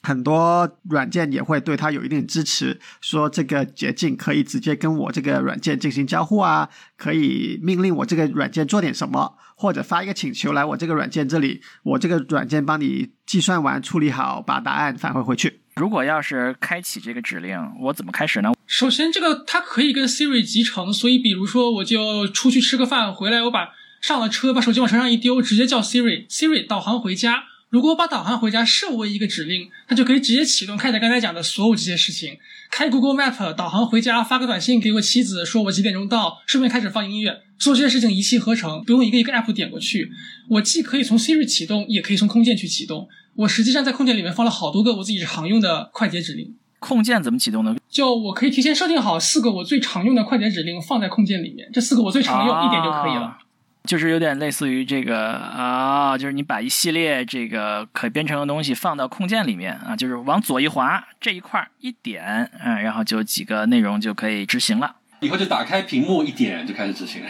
[0.03, 15.61] 很多软件也会对它有一定支持，说这个捷径可以直接跟我这个软件进行交互啊，可以命令我这个软件做点什么，或者发一个请求来我这个软件这里，我这个软件帮你计算完、处理好，把答案返回回去。
[15.77, 18.51] 如果要是开启这个指令，我怎么开始呢？
[18.67, 23.69] 首先，这个它可以跟 Siri 集成，所以比如说我就出去吃个饭，回来我把
[24.01, 27.45] 上了车，把手机往车上一丢，直接叫 Siri，Siri 导航回家。
[27.73, 32.37] 如果我把导航回家设为一个指令，它就可以直接启动开始刚才讲的所有这些事情。
[32.69, 40.11] 开 Google Map 导航回家，发个短信给我妻子，说我几点钟到，顺便开始放音乐，做这些事情一气呵成，不用一个一个 App 点过去。
[40.49, 43.07] 我既可以从 Siri 启动，也可以从空间去启动。
[43.33, 46.53] 我实际上在空间里面放了好多个我自己常用的快捷指令。
[46.77, 47.75] 控件怎么启动呢？
[47.89, 53.39] 就我可以提前设定好四个我最常用的快捷指令放在控件里面，这四个我最常用，一点就可以了。
[53.87, 64.95] 就是有点类似于这个啊，就是你把一系列这个可编程的东西放到控件里面啊，就是往左一滑，这一块一点，嗯，然后就几个内容就可以执行了。
[65.19, 67.29] 以后就打开屏幕一点就开始执行了。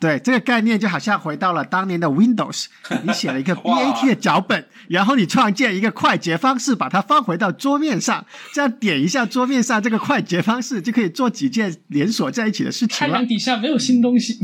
[0.00, 2.66] 对，这个概念就好像回到了当年的 Windows，
[3.04, 13.12] 你写了一个 BAT 的脚本，然后你创建一个快捷方式，把它放回到桌面上，这样点一下桌面上这个快捷方式，就可以做几件连锁在一起的事情了。
[13.12, 14.38] 太阳底下没有新东西。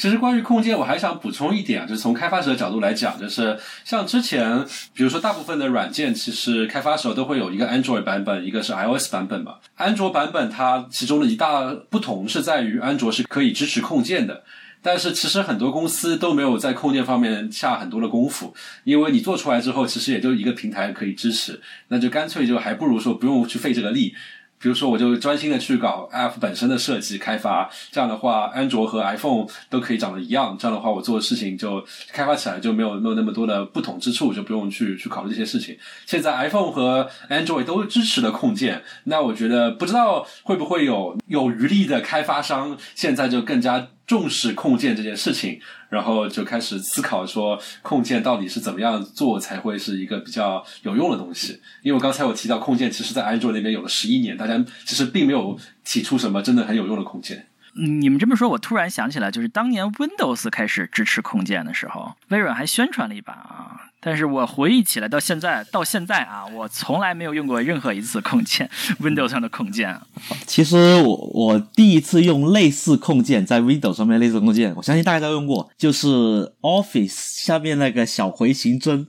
[0.00, 9.56] 其实关于空间，我还想补充一点啊，就是从开发者角度来讲，就是像之前，比如说大部分的软件，其实开发时候都会有一个 Android 版本，一个是 iOS 版本嘛。
[9.74, 14.42] 安卓版本它其中的一大不同是在于，安卓是可以支持控件的，
[14.80, 24.14] 但是其实很多公司都没有在控件方面下很多的功夫，因为你做出来之后，其实也就一个平台可以支持，那就干脆就还不如说不用去费这个力。
[24.60, 30.54] 比如说，我就专心的去搞 App 本身的设计开发，这样的话，安卓和 iPhone 都可以长得一样。
[30.58, 35.78] 这样的话，我做的事情就开发起来就没有没有那么多的不同之处，就不用去去考虑这些事情。
[36.04, 45.60] 现在 iPhone 和 Android 都支持了控件，那我觉得不知道会不会有有余力的开发商现在就更加重视控件这件事情。
[45.88, 51.60] 然后就开始思考说，控件到底是怎么样做才会是一个比较有用的东西？
[51.82, 57.46] 因为我刚才我提到控件，其实在安卓那边有了十一年，大家其实并没有提出什么真的很有用的控件。
[57.74, 63.89] 你们这么说，我突然想起来，就是当年 Windows 开始支持控件的时候，微软还宣传了一把啊。
[64.02, 69.94] 但是我回忆起来，到现在到现在啊，我从来没有用过任何一次控件，Windows 上的控件。
[70.46, 79.06] 其实我我第一次用类似控件在 Windows 上面类似控件，我相信大家都用过，就是 Office 下面那个小回形针，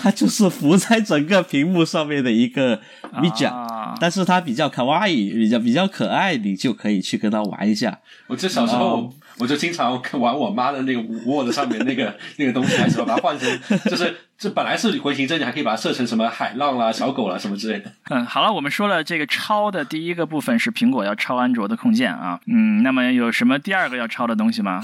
[0.00, 2.80] 它就是浮在整个屏幕上面的一个
[3.14, 7.98] widget，但是它比较卡哇伊，比较比较可爱，你就可以去跟它玩一下。
[8.28, 9.12] 我记得小时候。
[9.38, 13.48] 我就经常玩我妈的那个 Word 上面那个 那个东西，还是把它换成，
[13.88, 17.92] 就是这本来是回形针，你还可以把它设成什么海浪啦、小狗啦什么之类的。
[18.10, 24.82] 嗯，好了，我们说了这个抄的第一个部分是苹果要抄安卓的控件啊，嗯，那么有什么第二个要抄的东西吗？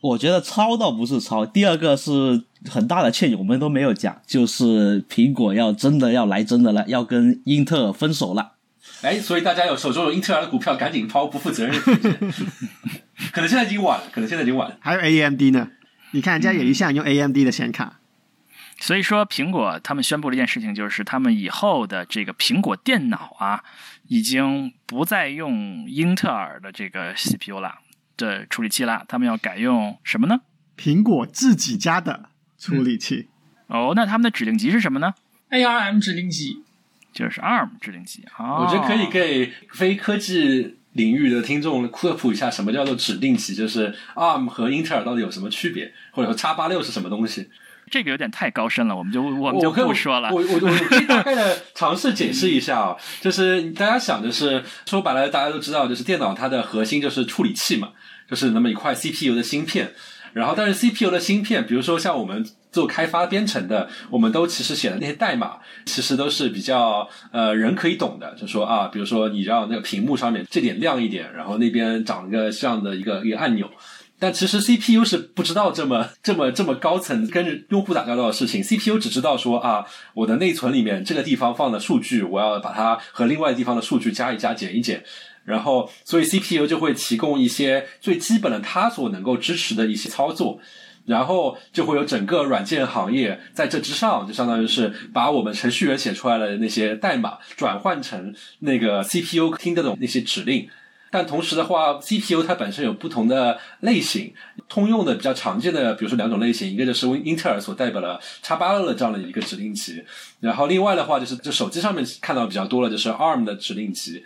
[0.00, 8.52] 我觉得抄倒不是抄，第二个是很大的歉意，我们都没有讲，就是苹果要真的要来真的了，要跟英特尔分手了。
[9.02, 12.32] 哎，所以大家有手中有英特尔的股票，赶紧抛不负责任的
[13.32, 14.76] 可能现在已经晚了，可能现在已经晚了。
[14.80, 15.70] 还有 AMD 呢？
[16.12, 18.00] 你看人家也一向用 AMD 的显卡。
[18.78, 23.62] 所以说，苹果他们宣布了一件事情，就是他们以后的这个苹果电脑啊，
[24.08, 27.80] 已经不再用英特尔的这个 CPU 了，
[28.16, 30.40] 的处理器了，他们要改用什么呢？
[30.78, 33.28] 苹果自己家的处理器。
[33.66, 35.12] 哦，那他们的指令集是什么呢
[35.50, 36.64] ？ARM 指令集。
[37.12, 47.48] 就是 ARM 指令集啊，我觉得可以给非科技领域的听众科普一下，什么叫做指定级，就是 ARM 和英特尔到底有什么区别，或者说叉八六是什么东西？
[47.90, 50.30] 这个有点太高深了，我们就我们就不说了。
[50.32, 57.88] 我我我可以大概的尝试解释一下啊，就是大家想的是，说白了大家都知道，就是电脑它的核心就是处理器嘛，
[58.28, 59.92] 就是那么一块 CPU 的芯片。
[60.32, 68.34] 然后，但是 CPU 的芯片，比如说像我们做开发编程的，我们都其实写的那些代码，其实都是比较呃人可以懂的。
[68.34, 73.68] 就说啊，比如说你让那个屏幕上面这点亮一点，然后那边长一个这样的一个一个按钮。
[74.22, 85.02] 但其实 CPU 是不知道这么这么这么高层跟用户打交道的事情，CPU 只知道说啊，我的内存里面这个地方放的数据，我要把它和另外地方的数据加一加减一减。
[85.50, 90.60] 然后，所以 CPU 就会提供一些最基本的它所能够支持的一些操作，
[91.06, 100.68] 然后就会有整个软件行业在这之上，就相当于是把我们程序员写出来的那些代码转换成那个 CPU 听得懂那些指令，
[101.10, 104.32] 但同时的话，CPU 它本身有不同的类型，
[104.68, 110.00] 通用的比较常见的，比如说两种类型，一个就是英特尔所代表的叉八六的这样的一个指令集，
[110.38, 114.24] 然后另外的话就是就手机上面看到比较多的就是 ARM 的指令集。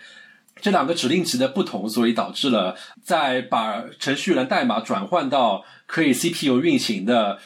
[0.65, 7.39] 这两个指令集的不同，所以导致了在把程序员代码转换到可以 CPU 运行的。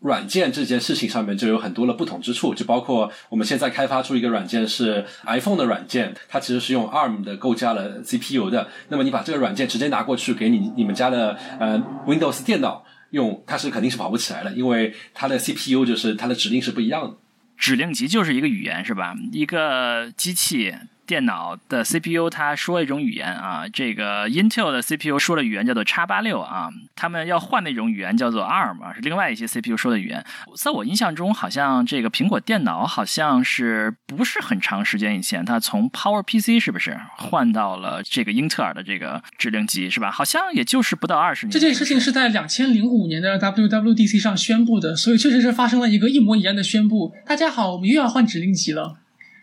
[0.00, 8.68] 软件这件事情上面就有很多的不同之处，就包括我们现在开发出一个软件是 iPhone 的软件，它其实是用 ARM 的构架了 CPU 的。
[8.90, 17.16] 那么你把这个软件直接拿过去给你你们家的呃 Windows 电脑用，它是肯定是跑不起来的，因为它的 CPU 就是它的指令是不一样的。
[17.56, 19.14] 指令集就是一个语言是吧？
[19.32, 20.74] 一个机器。
[21.06, 30.24] 电脑的 CPU 它说一种语言啊，这个 Intel 的 CPU 说的语言叫做叉八六啊，他们要换那种语言叫做 ARM 啊，是另外一些 CPU 说的语言。
[30.56, 40.10] 在我印象中，好像这个苹果电脑好像是不是很长时间以前，它从 PowerPC 是不是换到了这个英特尔的这个指令集是吧？
[40.10, 41.52] 好像也就是不到二十年。
[41.52, 47.14] 这件事情是在两千零五年的 WWDC 上宣布的，所以确实是发生了一个一模一样的宣布。
[47.24, 48.96] 大家好，我们又要换指令集了。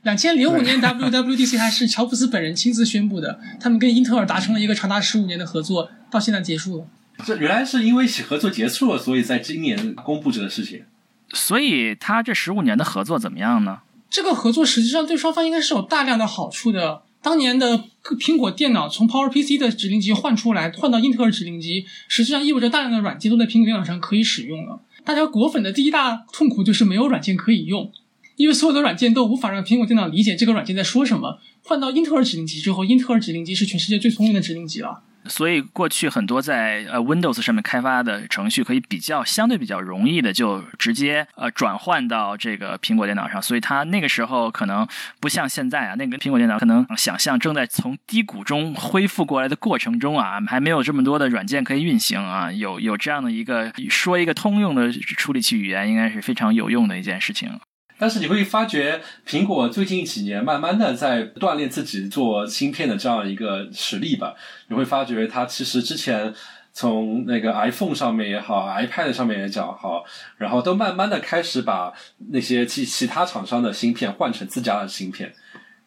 [0.04, 6.88] 两千零五年 WWDC 还是乔布斯本人亲自宣布的，他们跟英特尔达成了一个长达十五年的合作，到现在结束了。
[7.26, 10.84] 这原来是因为合作结束了，所以在今年公布这个事情。
[11.32, 13.80] 所以他这十五年的合作怎么样呢？
[14.10, 17.04] 这个合作实际上对双方应该是有大量的好处的。
[17.22, 17.86] 当年的
[18.20, 24.82] 苹果电脑从 PowerPC 的指令集换出来，换到英特尔指令集，实际上意味着大量的软件都在苹果电脑上可以使用了。
[25.06, 27.90] 大家果粉的第一大痛苦就是没有软件可以用。
[28.36, 31.40] 因为所有的软件都无法让苹果电脑理解这个软件在说什么。
[31.64, 35.04] 换到英特尔指令集之后，英特尔指令集是全世界最聪明的指令集了。
[35.26, 43.42] 所以过去很多在呃 Windows 上面开发的程序，可以比较相对比较容易的就直接呃转换到这个苹果电脑上。
[43.42, 44.86] 所以它那个时候可能
[45.22, 52.52] 不像现在啊，那个苹果电脑可能想象正在从低谷中恢复过来的过程中啊，还没有这么多的软件可以运行啊。
[52.52, 57.50] 有有这样的一个说一个通用的处理器语言，应该是非常有用的一件事情。
[58.04, 64.36] 但是你会发觉，苹果最近几年慢慢的在锻炼自己做芯片的这样一个实力吧。
[64.68, 66.34] 你会发觉，它其实之前
[66.74, 70.04] 从那个 iPhone 上面也好，iPad 上面也讲好，
[70.38, 71.94] 然后都慢慢的开始把
[72.32, 75.34] 那些其其他厂商的芯片换成自家的芯片。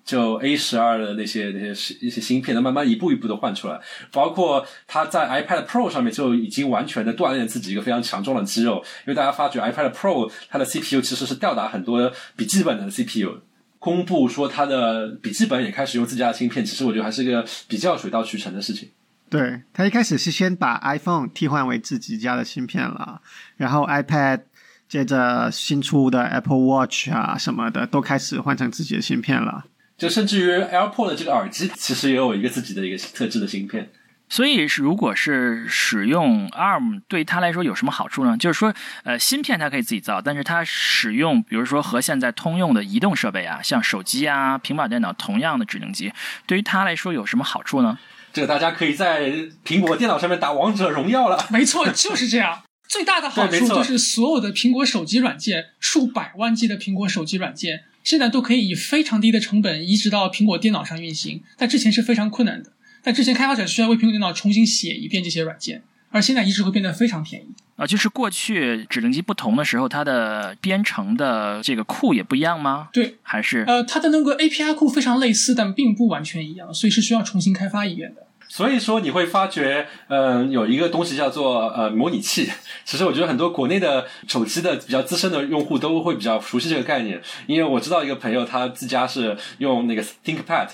[0.06, 3.78] 就 A 十二的那些那些一些芯片，它慢慢一步一步的换出来，
[4.12, 8.76] 包括它在 iPad Pro 上面就已经完全的锻炼自己一个非常强壮的肌肉。
[9.04, 13.40] 因为大家发觉 iPad Pro 它的 CPU 其实是吊打很多笔记本的 CPU。
[13.78, 18.88] 公布说它的笔记本也开始用自家的芯片，其实我觉得还是一个比较水到渠成的事情。
[19.28, 23.20] 对，它一开始是先把 iPhone 替换为自己家的芯片了，
[23.56, 24.42] 然后 iPad
[24.88, 29.64] 接着新出的 Apple Watch 啊什么的都开始换成自己的芯片了。
[29.96, 33.90] 就甚至于 AirPod 这个耳机，其实也有一个自己的一个特制的芯片。
[34.28, 38.36] 所以是，如果是使用 ARM，对它来说有什么好处呢？
[38.36, 46.12] 就是说，呃，芯片它可以自己造，但是它使用，比如说和现在通用的移动设备啊，像手机啊、平板电脑同样的指令集，
[46.44, 47.98] 对于它来说有什么好处呢？
[48.32, 49.30] 这个大家可以在
[49.64, 51.46] 苹果电脑上面打王者荣耀了。
[51.50, 52.62] 没错，就是这样。
[52.88, 57.84] 最大的好处就是所有的苹果手机软件，数百万 G 的苹果手机软件。
[58.06, 62.72] 现在都可以以非常低的成本移植到苹果电脑上运行，在之前是非常困难的。
[63.02, 67.86] 在之前开发者需要为苹果电脑重新写一遍这些软件，而现在移植会变得非常便宜啊！
[67.86, 72.88] 就是过去指令集不同的时候，它的编程的这个库也不一样吗？
[72.92, 78.22] 对，还是呃，它的那个 API 库非常类似，但并不完全一样，所以是需要重新开发一遍的。
[78.48, 82.48] 所以说你会发觉，嗯，有一个东西叫做呃模拟器。
[82.84, 90.68] 其实我觉得很多国内的手机的比较资深的用户都会比较熟悉这个概念，因为我知道一个朋友他自家是用那个 ThinkPad，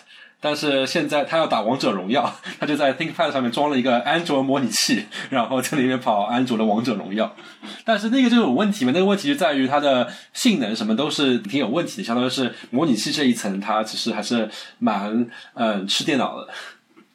[0.44, 7.32] 但是现在他要打王者荣耀， 他就在 ThinkPad 上面装了一个安卓模拟器， 然后在里面跑安卓的王者荣耀。
[7.84, 14.50] 但是那个就有问题嘛，那个问题就在于它的性能什么都是挺有问题的，相当于是模拟器这一层它其实还是
[14.80, 16.48] 蛮嗯吃电脑的。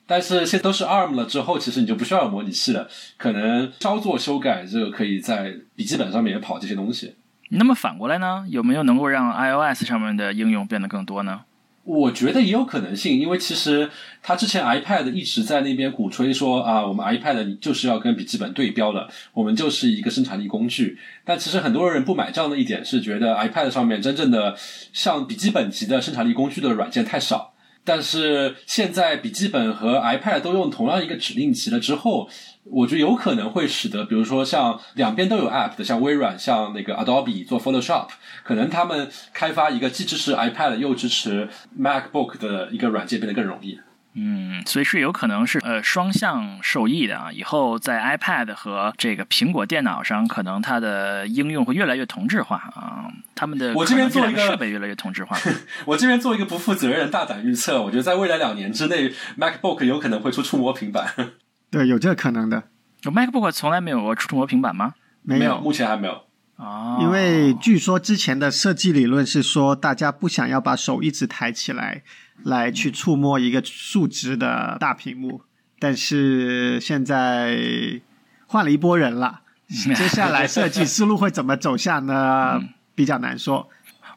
[0.10, 2.88] 但是现在都是 ARM 了之后，其实你就不需要模拟器了，
[3.18, 7.16] 可能稍作修改，就可以在笔记本上面也跑这些东西。
[7.50, 8.46] 那么反过来呢？
[8.48, 11.42] 有没有能够让 iOS 上面的应用变得更多呢？
[11.88, 13.90] 我觉得也有可能性，因为其实
[14.22, 20.98] 他之前 iPad 一直在那边鼓吹说啊，我们 iPad 就是要跟笔记本对标的，我们就是一个生产力工具。
[21.24, 24.54] 但其实很多人不买账的一点是，觉得 iPad 上面真正的
[24.92, 27.54] 像笔记本级的生产力工具的软件太少。
[27.88, 32.30] 但是现在笔记本和 iPad 都用同样一个指令集了之后，
[32.66, 38.10] 我觉得有可能会使得，比如说像两边都有 App 的，像微软、像那个 Adobe 做 Photoshop，
[38.44, 41.48] 可能他们开发一个既支持 iPad 又支持
[41.80, 43.80] MacBook 的一个软件变得更容易。
[44.20, 47.32] 嗯，所以是有可能是呃双向受益的啊。
[47.32, 53.06] 以后在 iPad 和这个苹果电脑上，可能它的应用会越来越同质化啊。
[53.36, 55.38] 他们的我这边做一个设备越来越同质化。
[55.86, 61.14] 我这边做一个不负责任大胆预测，我觉得在未来两年之内，MacBook 有可能会出触摸平板。
[61.70, 62.64] 对，有这个可能的。
[63.04, 64.96] MacBook 从来没有过触摸平板吗？
[65.22, 66.24] 没有，目前还没有。
[66.56, 72.02] 哦，因为据说之前的设计理论是说，大家不想要把手一直抬起来，
[72.44, 75.42] 来去触摸一个竖直的大屏幕。
[75.80, 78.02] 但是现在
[78.48, 79.42] 换了一波人了，
[79.96, 82.62] 接下来设计思路会怎么走向呢？
[82.96, 83.70] 比较难说。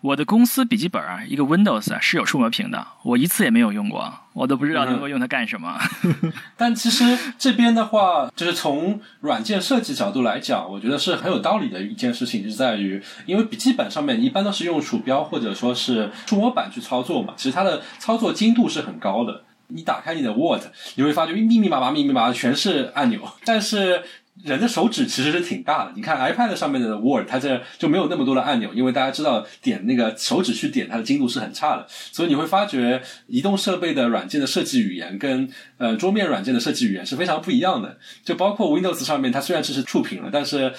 [0.03, 5.79] 我的公司笔记本啊，一个 Windows 啊是有触摸屏的，我一次也没有用过，我都不知道能够用它干什么。
[6.57, 19.43] 但其实这边的话，就是从软件设计角度来讲，我觉得是很有道理的一件事情，就在于，因为笔记本上面一般都是用鼠标或者说是触摸板去操作嘛，其实它的操作精度是很高的。
[19.69, 20.63] 你打开你的 Word，
[20.95, 24.03] 你会发觉密密麻麻、密密麻麻全是按钮，但是。
[24.45, 37.99] 人的手指其实是挺大的，你看 iPad 上面的 Word，它这就没有那么多的按钮，因为大家知道点那个手指去点它的精度是很差的，所以你会发觉移动设备的软件的设计语言跟呃桌面软件的设计语言是非常不一样的。
[38.25, 40.73] 就包括 Windows 上面，它虽然只是触屏了，但是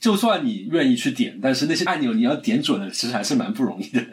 [0.00, 4.04] 就算你愿意去点，但是那些按钮你要点准了，其实还是蛮不容易的。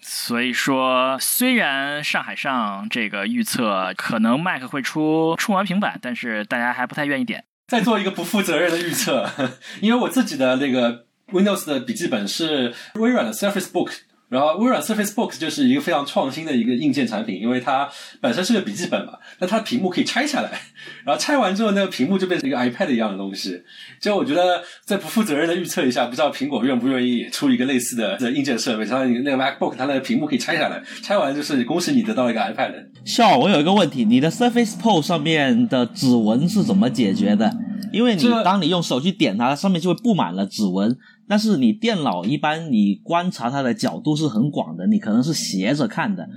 [0.00, 7.44] 所以说，虽然上海上这个预测可能 Mac 会出触摸平板，但是大家还不太愿意点。
[7.68, 9.30] 再做一个不负责任的预测，
[9.80, 13.92] 因为我自己的那个 Windows 的笔记本是微软的 Surface Book，
[14.28, 17.88] 然后微软 Surface Book 就是一个非常创新的一个硬件产品，因为它
[18.20, 20.50] 本身是个笔记本嘛，那它的屏幕可以拆下来，
[21.04, 23.62] 然后拆完之后那个屏幕就变成一个 iPad 一样的东西。
[24.00, 32.74] 就我觉得再不负责任的预测一下，不知道苹果愿不愿意出一个类似的硬件设备，像那个 MacBook，它那个屏幕可以拆下来，拆完就是恭喜你得到了一个 iPad。
[33.06, 37.50] 笑，我有一个问题，你的 Surface Pro 上面的指纹是怎么解决的？
[37.90, 40.94] 因为你当你用手去点它，上面就会布满了指纹。
[41.28, 46.28] 但是你电脑一般你观察它的角度是很广的，你可能是斜着看的，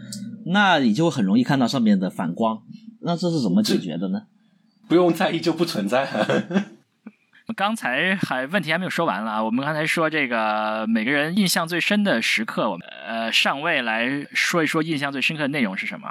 [0.48, 2.62] 那你就会很容易看到上面的反光。
[3.02, 4.24] 那这是怎么解决的呢？
[4.88, 6.08] 不用在意，就不存在。
[7.56, 9.44] 刚才还问题还没有说完了啊！
[9.44, 16.08] 我们刚才说这个每个人印象最深的时刻，我们呃上位来说一说印象最深刻的内容是什么？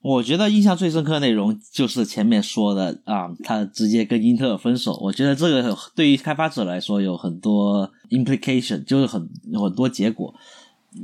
[0.00, 4.96] 我觉得印象最深刻的内容就是前面说的啊，他直接跟英特尔分手。
[5.02, 10.32] 我觉得这个对于开发者来说有很多 implication，就是很有很多结果。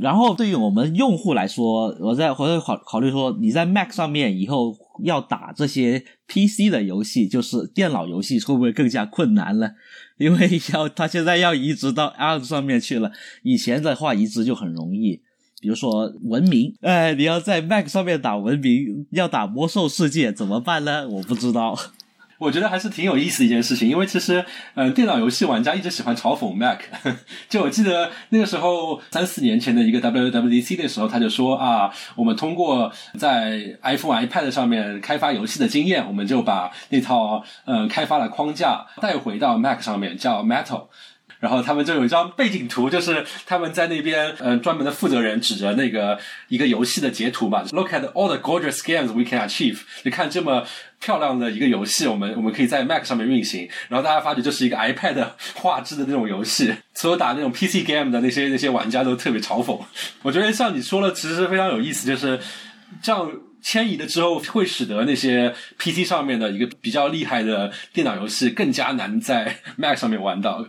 [0.01, 9.73] 然后对于我们用户来说，我在我在考考虑说，你在 Mac 上面以后要打这些 PC 的游戏，就是电脑游戏，会不会更加困难了？
[10.17, 13.11] 因为要他现在要移植到 ARM 上面去了，
[13.43, 15.21] 以前的话移植就很容易。
[15.65, 21.09] 比如说文明，哎，你要在 Mac 上面打文明，要打魔兽世界怎么办呢？
[21.09, 21.75] 我不知道。
[22.37, 24.45] 我觉得还是挺有意思的一件事情，因为其实，
[24.75, 26.81] 嗯、呃，电脑游戏玩家一直喜欢嘲讽 Mac。
[27.49, 40.89] 就我记得那个时候三四年前的一个 WWDC 的时候，他就说啊，我们通过在 iPhone、iPad 上面开发游戏的经验，我们就把那套嗯、呃、开发的框架带回到 Mac 上面，叫 Metal。
[41.45, 46.19] 然后他们就有一张背景图，就是他们在那边，嗯、呃，专门的负责人指着那个
[46.49, 49.81] 一个游戏的截图嘛，Look at all the gorgeous games we can achieve。
[50.05, 50.67] 你看这么
[50.99, 53.69] 漂亮的一个游戏，我们我们可以在 Mac 上面运行。
[53.91, 59.79] 然后大家发觉这是一个 iPad 画质的那种游戏，所有打那种 PC game 的那些那些玩家都特别嘲讽。
[60.23, 62.41] 我觉得像你说了，其实非常有意思，就是
[63.03, 63.31] 这样
[63.63, 70.67] 迁移了之后，会使得那些 PC 上面的一个比较厉害的电脑游戏更加难在 Mac 上面玩到。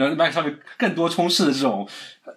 [0.00, 1.86] 然后 Mac 上面更多充斥的这种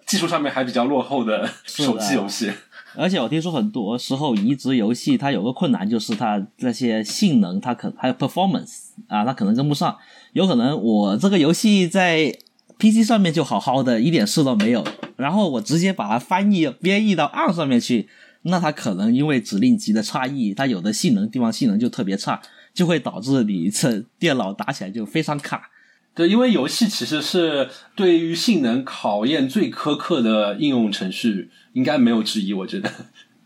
[0.06, 2.52] 技术上面还比较落后的手机游戏，
[2.94, 9.96] 而且我听说很多时候移植游戏它有个困难，就是它那些性能它可还有 performance 啊，它可能跟不上。
[10.34, 12.36] 有可能我这个游戏在
[12.78, 14.84] PC 上面就好好的，一点事都没有，
[15.16, 18.10] 然后我直接把它翻译编译到 ARM 上面去，
[18.42, 22.42] 那它可能因为指令集的差异，它有的性能地方性能就特别差，
[22.74, 25.70] 就会导致你这电脑打起来就非常卡。
[26.14, 32.90] 对，因为游戏其实是对于性能考验最苛刻的应用程序，应该没有之一，我觉得。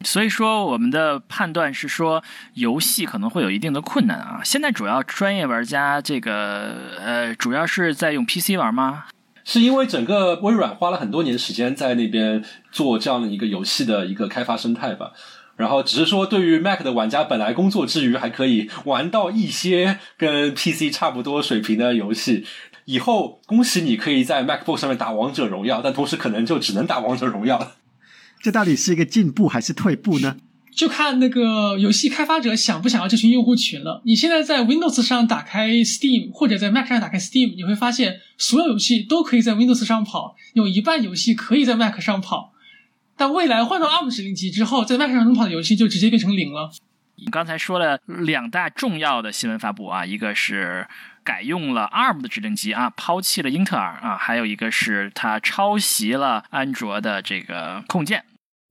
[0.04, 2.22] 所以说，我们的判断是说，
[2.54, 4.40] 游戏可能会有一定的困难啊。
[4.44, 9.06] 现在主要专业玩家这个呃，主要是在用 PC 玩吗？
[9.44, 15.12] 是因为整个微软花了很多年时间在那边做这样的一个游戏的一个开发生态吧。
[15.58, 22.46] 然后只是说，对于 Mac 的玩家，本来工作之余还可以玩到一些跟 PC 差不多水平的游戏。
[22.84, 27.72] 以后恭喜你可以在 MacBook 上面打王者荣耀，但同时可能就只能打王者荣耀了。
[28.40, 30.36] 这到底是一个进步还是退步呢？
[30.74, 34.00] 就看那个游戏开发者想不想要这群用户群了。
[34.04, 42.52] 你现在在 Windows 上打开 Steam，或者在 Mac 上打开 Steam，你会发现所有游戏都可以在 Windows 上跑，有一半游戏可以在 Mac 上跑。
[43.18, 46.70] 但未来换到 ARM 指令集之后，在 Mac 上能跑的游戏就直接变成零了。
[47.16, 50.86] 你刚才说了两大重要的新闻发布啊，一个是
[51.24, 58.24] 改用了 ARM 的指令集啊，抛弃了英特尔啊，还有一个是它抄袭了安卓的这个控件。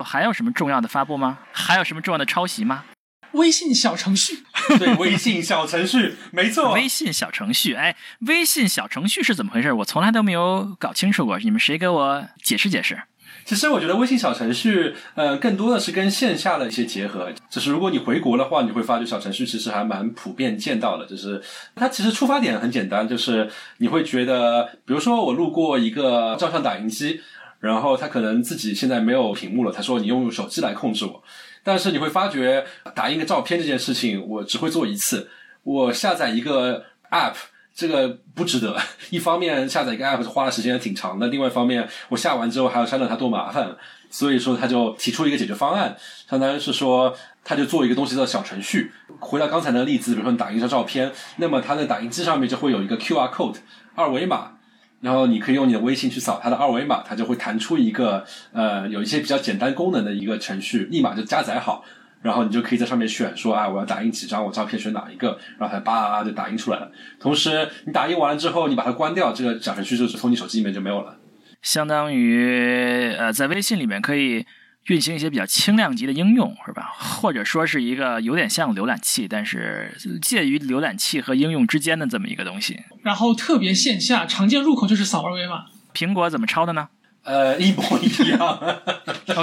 [0.05, 1.39] 还有什么重要的发布吗？
[1.51, 2.85] 还有什么重要的抄袭吗？
[3.33, 4.43] 微信小程序，
[4.79, 9.73] 对，微信小程序，没错，微信小程序，哎，微信小程序是怎么回事？
[9.73, 13.03] 我从来都没有搞清楚过，你们谁给我解释解释？
[13.45, 17.31] 其实我觉得微信小程序，呃，更多的是跟线下的一些结合。
[17.49, 21.05] 就是如果你回国的话，你会发觉小程序其实还蛮普遍见到的。
[21.05, 21.41] 就是
[21.75, 27.21] 它其实出发点很简单，就是你会觉得，比如说我路过一个照相打印机。
[27.59, 31.23] 然后他可能自己现在没有屏幕了，他说你用手机来控制我，
[31.63, 32.63] 但是你会发觉
[32.93, 35.27] 打印个照片这件事情我只会做一次，
[35.63, 37.33] 我下载一个 app
[37.77, 38.75] 这个不值得。
[39.11, 43.77] 一方面下载一个 app 花的时间挺长的，另外一方面我下完之后还要删掉它多麻烦，
[44.09, 45.95] 所以说他就提出一个解决方案，
[46.27, 48.91] 相当于是说他就做一个东西叫小程序。
[49.19, 53.57] 回到刚才那个例子，比如说你打印一张照片，那么它的打印机上面就会有一个 QR code
[53.93, 54.53] 二维码。
[54.99, 61.85] 然后你可以用你的微信去扫它的二维码，它就会弹出一个呃有一些比较简单功能的一个程序，立马就加载好，
[62.27, 66.91] 然后你就可以在上面选说啊我要打印几张，我照片选哪一个，然后它叭就打印出来了。
[67.17, 71.17] 同时你打印完了之后，你把它关掉，这个小程序就从你手机里面就没有了。
[71.61, 74.45] 相当于呃在微信里面可以。
[74.87, 76.93] 运行一些比较轻量级的应用，是吧？
[76.97, 82.79] 或者说是一个有点像浏览器，但是介于浏览器和应用之间的这么一个东西。
[83.03, 85.65] 然后特别线下，常见入口就是扫二维码。
[85.93, 86.87] 苹果怎么抄的呢？
[87.27, 88.81] 呃，一模一样。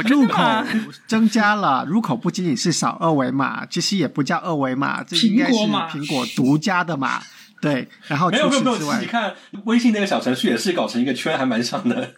[0.09, 0.43] 入口
[1.07, 7.20] 增加了，入口不仅仅是扫二维码，其实也不叫二维码，这应该是苹果独家的码。
[7.61, 12.14] 对，然后没有没有没有，你看微信那个小程序也是搞成一个圈，还蛮像的。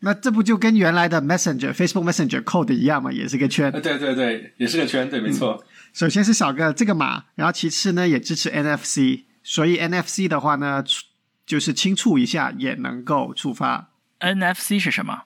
[0.00, 3.12] 那这不就跟原来的 Messenger、Facebook Messenger code 一样吗？
[3.12, 3.70] 也是个圈。
[3.70, 5.64] 对对对，也是个圈，对，没错。
[5.92, 10.82] 首先是扫个这个码，然后其次呢也支持 NFC，所以 NFC 的话呢，
[11.46, 13.90] 就是轻触一下也能够触发。
[14.24, 15.24] NFC 是什么？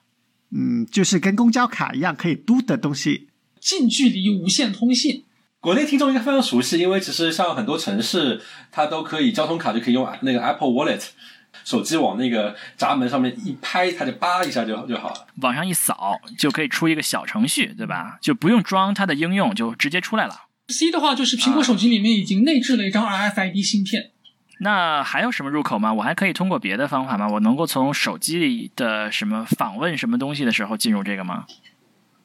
[0.51, 3.29] 嗯，就是跟公交卡一样可以嘟的东西，
[3.59, 5.23] 近距离无线通信。
[5.59, 8.41] 国内听众应该非常熟悉，因为其实像很多城市，
[8.71, 11.03] 它都可以交通卡就可以用那个 Apple Wallet。
[11.65, 15.27] 手机往那个闸门上面一拍，它就叭一下就就好了。
[15.41, 18.17] 往上一扫就可以出一个小程序，对吧？
[18.21, 20.45] 就不用装它的应用，就直接出来了。
[20.69, 24.11] C 的话就是苹果手机里面已经内置了一张 RFID 芯片。
[24.61, 25.93] 那还有什么入口吗？
[25.93, 27.27] 我还可以通过别的方法吗？
[27.27, 31.45] 我能够从手机里的什么访问什么东西的时候进入这个吗？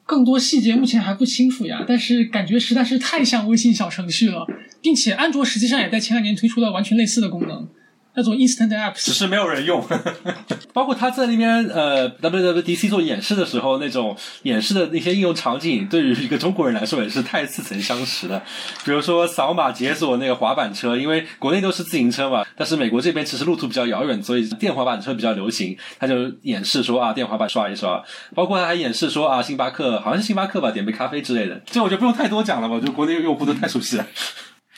[0.05, 4.45] 更多细节目前还不清楚呀，但是感觉实在是太像微信小程序了，
[4.81, 7.67] 并且安卓实际上也在前两年推出了完全类似的功能。
[8.15, 9.85] 那种 instant apps 只是没有人用，
[10.73, 18.41] 包括他在那边呃 WWDC 做演示的时候，那种演示的那些应用场景，对于一个中国人来说也是太似曾相识了。
[18.83, 25.77] 比如说扫码解锁那个滑板车，因为国内都是自行车嘛，但是美国这边其实路途比较遥远，所以电滑板车比较流行。
[25.99, 28.03] 他就演示说啊，电滑板刷一刷，
[28.33, 31.61] 包括他还演示说啊，星巴克好像是星巴克吧，点杯咖啡之类的。
[31.65, 34.07] 这我就不用太多讲了吧，我觉得国内用户都太熟悉了。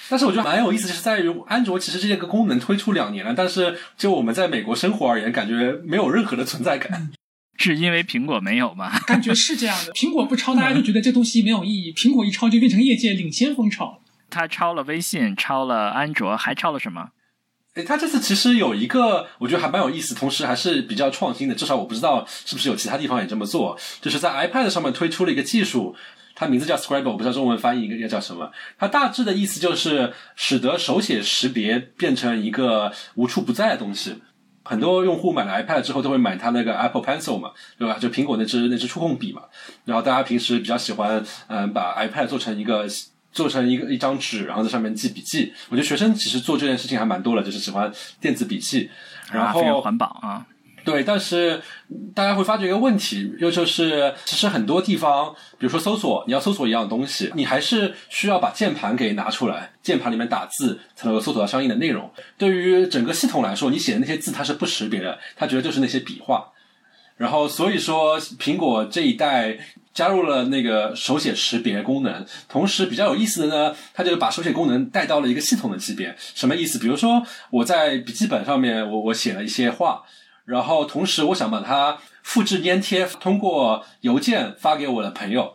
[0.09, 7.11] 但是我觉得蛮有意思，就是在于安卓其实这个功能推出两年了，但是就我们在美国生活而言，感觉没有任何的存在感。
[7.59, 8.99] 是因为苹果没有吗？
[9.07, 13.99] 感觉是这样的，苹果不抄，大家就觉得这东西没有意义；苹果一抄，就变成业界领先风潮。
[14.29, 17.09] 他抄了微信，抄了安卓，还抄了什么？
[17.73, 21.55] 诶，他这次其实有一个，我觉得还蛮有意思，同时还是比较创新的。
[21.55, 25.95] 至少我不知道是不是有其他地方也这么做，就是在 iPad 上面推出了一个技术。
[26.39, 28.51] 它名字叫 Scribble，我不知道中文翻译应该叫什么。
[28.77, 34.15] 它大致的意思就是使得手写识别变成一个无处不在的东西。
[34.63, 37.97] 很多用户买了 iPad 之后都会买它那个 Apple Pencil 嘛，对吧？
[37.97, 39.41] 就苹果那支那支触控笔嘛。
[39.85, 42.85] 然后大家平时比较喜欢，嗯，把 iPad 做成一个
[43.31, 45.51] 做成一个一张纸，然后在上面记笔记。
[45.69, 48.91] 我觉得学生其实做这件事情还蛮多了，就是喜欢电子笔记，
[49.31, 50.45] 然后环保啊。
[50.87, 51.61] 对，但是
[52.15, 62.09] 大家会发觉一个问题，又就是其实很多地方，比如说搜索，你要搜索一样东西，你还是需要把键盘给拿出来，键盘里面打字才能够搜索到相应的内容。
[62.37, 66.53] 对于整个系统来说，你写的那些字它是不识别的，它觉得就是那些笔画。
[67.17, 69.57] 然后所以说，苹果这一代
[69.93, 76.15] 加入了那个手写识别功能，同时比较有意思的呢，它就把手写功能带到了一个系统的级别。
[76.17, 76.79] 什么意思？
[76.79, 80.03] 比如说我在笔记本上面，我我写了一些话。
[80.47, 85.53] 然后同时，我想把它复制粘贴，通过邮件发给我的朋友。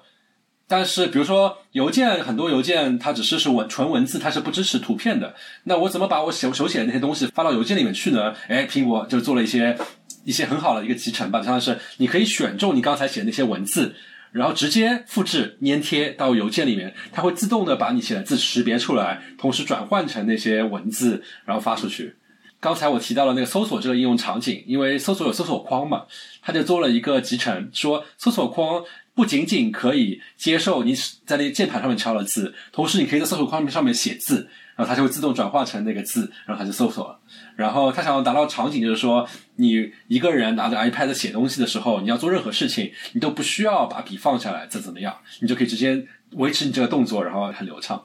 [0.68, 5.34] 但是比如说邮件，很多邮件它只是是文纯文字，它是不支持图片的。
[5.64, 8.34] 那我怎么把我手手写的那些东西发到邮件里面去呢？
[8.48, 9.76] 哎，苹果就做了一些
[10.24, 13.94] 一些很好的一个集成吧，相当是你可以选中你刚才写的那些文字。
[14.32, 22.16] 然后直接复制粘贴到邮件里面，它会自动的把你写的字识别出来，同时转换成那些文字，然后发出去。
[22.62, 26.04] 刚才我提到了那个搜索这个应用场景，因为搜索有搜索框嘛，
[26.40, 28.84] 它就做了一个集成，说搜索框
[29.14, 30.94] 不仅仅可以接受你
[31.26, 37.18] 在那键盘上面敲的字，同时你可以在搜索框上面写字，然后它就会自动转化成那个字，然后它就搜索了。
[37.56, 48.04] 然后他想要达到场景，就是说，你一个人拿着 iPad 写东西的时候，你要做任何事情，你都不需要把笔放下来，再怎么样，你就可以直接维持你这个动作，然后很流畅。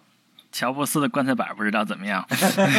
[0.52, 2.26] 乔布斯的棺材板不知道怎么样，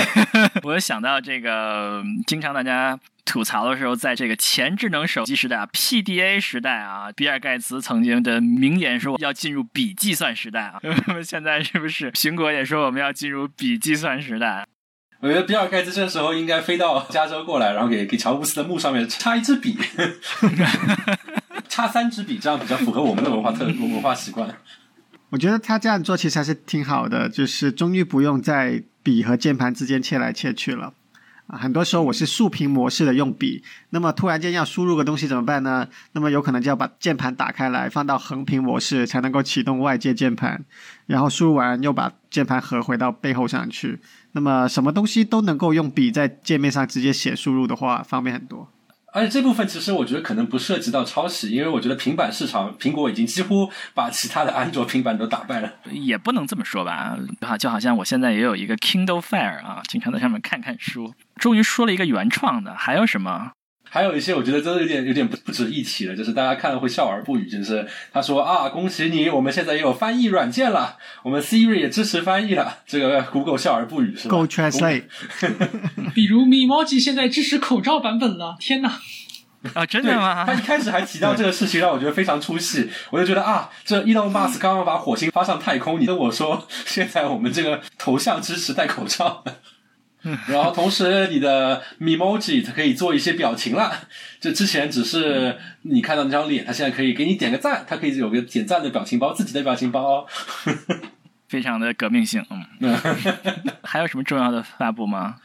[0.64, 10.80] 我想到这个，经常大家吐槽的时候，在这个前智能手机时代啊 PDA 时代啊，比尔盖茨曾经的名言说要进入笔计算时代啊，
[11.24, 14.66] 现在是不是苹果也说我们要进入笔计算时代？
[15.20, 19.76] 我觉得比尔盖茨这时候应该飞到加州过来，然后给给乔布斯的墓上面插一支笔，
[21.68, 24.48] 插三支笔，这样比较符合我们的文化特文化习惯。
[25.30, 30.94] 我觉得他这样做其实还是挺好的，就是终于不用在笔和键盘之间切来切去了。
[31.48, 35.88] 啊，很多时候我是竖屏模式的用笔，那么突然间要输入个东西怎么办呢？
[36.12, 40.62] 那么有可能就要把键盘打开来，放到横屏模式才能够启动外接键盘，
[41.06, 43.98] 然后输入完又把键盘合回到背后上去。
[44.32, 48.70] 那么什么东西都能够用笔在界面上直接写输入的话，方便很多。
[49.12, 55.72] 而且这部分其实我觉得可能不涉及到抄袭，因为我觉得平板市场苹果已经几乎把其他的安卓平板都打败了。
[55.90, 61.14] 也不能这么说吧，啊，就好像我现在也有一个 Kindle Fire 啊，经常在上面看看书。
[61.36, 63.52] 终于说了一个原创的，还有什么？
[63.98, 67.50] 还有一些我觉得真的有点有点不不值一提的，就是大家看了会笑而不语。
[67.50, 72.78] 就是他说啊，恭喜你，我们现在也有翻译软件了，我们 Siri 也支持翻译了。
[72.86, 75.02] 这个 Google 笑而不语是吧？Go Translate。
[76.14, 79.00] 比如 Memoji 现在支持口罩版本了，天哪！
[79.74, 80.44] 啊，真的吗？
[80.46, 82.88] 他一开始还提到这个事情，让我觉得非常出戏。
[83.10, 89.42] 我就觉得啊，这 Elon Musk 刚刚把火星发上太空，你跟我说现在我们这个头像支持戴口罩。
[90.48, 93.92] 然后同时，你的 Memoji 它可以做一些表情了。
[94.40, 100.26] 就之前只是你看到那张脸，它现在可以给你点个赞，它可以有个点赞的表情包，自己的表情包，
[101.48, 102.44] 非常的革命性。
[102.80, 102.94] 嗯，
[103.82, 105.36] 还有什么重要的发布吗？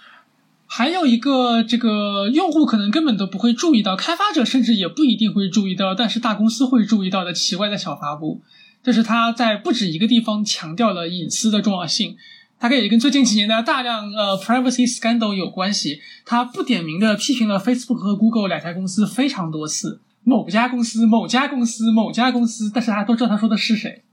[0.65, 8.41] 还有一个，这个用户可能根本都不会注意到，开发者甚至也不一定会注意到，但是大公司会注意到的奇怪的小发布，
[8.81, 12.17] 就是他在不止一个地方强调了隐私的重要性。
[12.63, 15.99] 大概也跟最近几年的大量呃 privacy scandal 有关系。
[16.25, 24.03] 他不点名的批评了 Facebook 和 Google 两家公司非常多次，某家公司、某家公司、某家公司，但是大家都知道他说的是谁。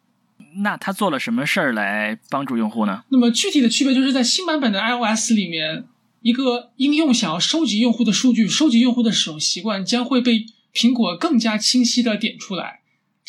[0.64, 3.05] 那他做了什么事儿来帮助用户呢？
[3.11, 5.84] 那么具体的区别就是在新版本的 iOS 里面。
[6.22, 10.44] 一个应用想要收集用户的数据，收集用户的使用习惯，将会被
[10.74, 12.80] 苹果更加清晰的点出来。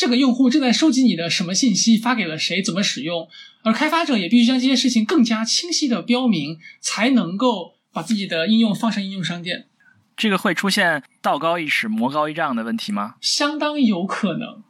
[0.02, 3.28] 这个用户正在收集你的什么信息，发给了谁，怎么使用？
[3.62, 9.68] 而开发者也必须将这些事情更加清晰的标明，才能够把自己的应用放上应用商店。
[10.18, 13.18] 这个会出现道高一尺，魔高一丈的问题吗？
[13.22, 14.64] 相当有可能。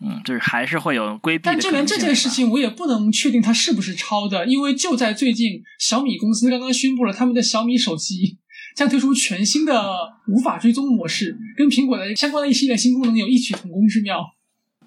[0.00, 1.42] 嗯，就是还是会有规避。
[1.46, 8.38] 但就连这件事情，我也不能确定它是不是抄的，因为就在最近，小米公司刚刚宣布了他们的小米手机
[8.76, 14.35] 将推出全新的无法追踪模式，跟苹果的相关的一系列新功能有异曲同工之妙。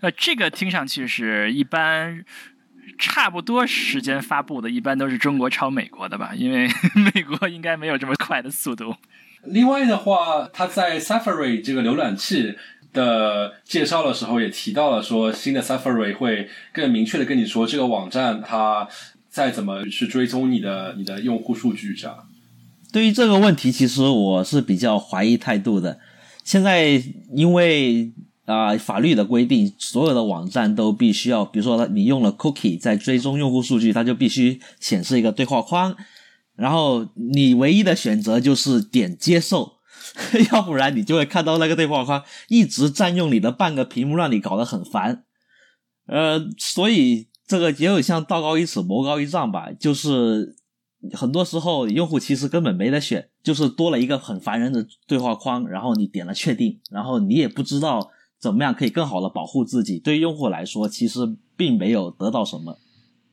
[0.01, 2.23] 呃，这个听上去是一般
[2.97, 6.31] 差不多时间发布的，一般都是中国抄美国的吧？
[6.35, 6.67] 因为
[7.13, 8.95] 美国应该没有这么快的速度。
[9.43, 12.55] 另外的话，它在 Safari 这个浏览器。
[12.91, 18.87] 的介绍的时候也提到了，说新的 Safari 会更明确的跟你说这个网站它
[19.29, 22.17] 再怎么去追踪你的你的用户数据这样。
[22.91, 25.99] 对于这个问题，其实我是比较怀疑态度的。
[26.43, 26.99] 现在
[27.35, 28.11] 因为
[28.49, 35.95] 啊法律的规定，所有的网站都必须要，比如说你用了 Cookie 在追踪用户数据，它就必须显示一个对话框，
[36.55, 39.79] 然后你唯一的选择就是点接受。
[40.51, 45.23] 要不然你就会看到那个对话框一直占用你的半个屏幕，让你搞得很烦。
[46.07, 49.69] 呃，所以这个也有像道高一尺，魔高一丈吧。
[49.79, 50.55] 就是
[51.13, 58.09] 很多时候用户其实根本没得选，就是多了一个很烦人的对话框，然后你点了确定，然后你也不知道
[58.39, 59.99] 怎么样可以更好的保护自己。
[59.99, 62.79] 对于用户来说，其实并没有得到什么。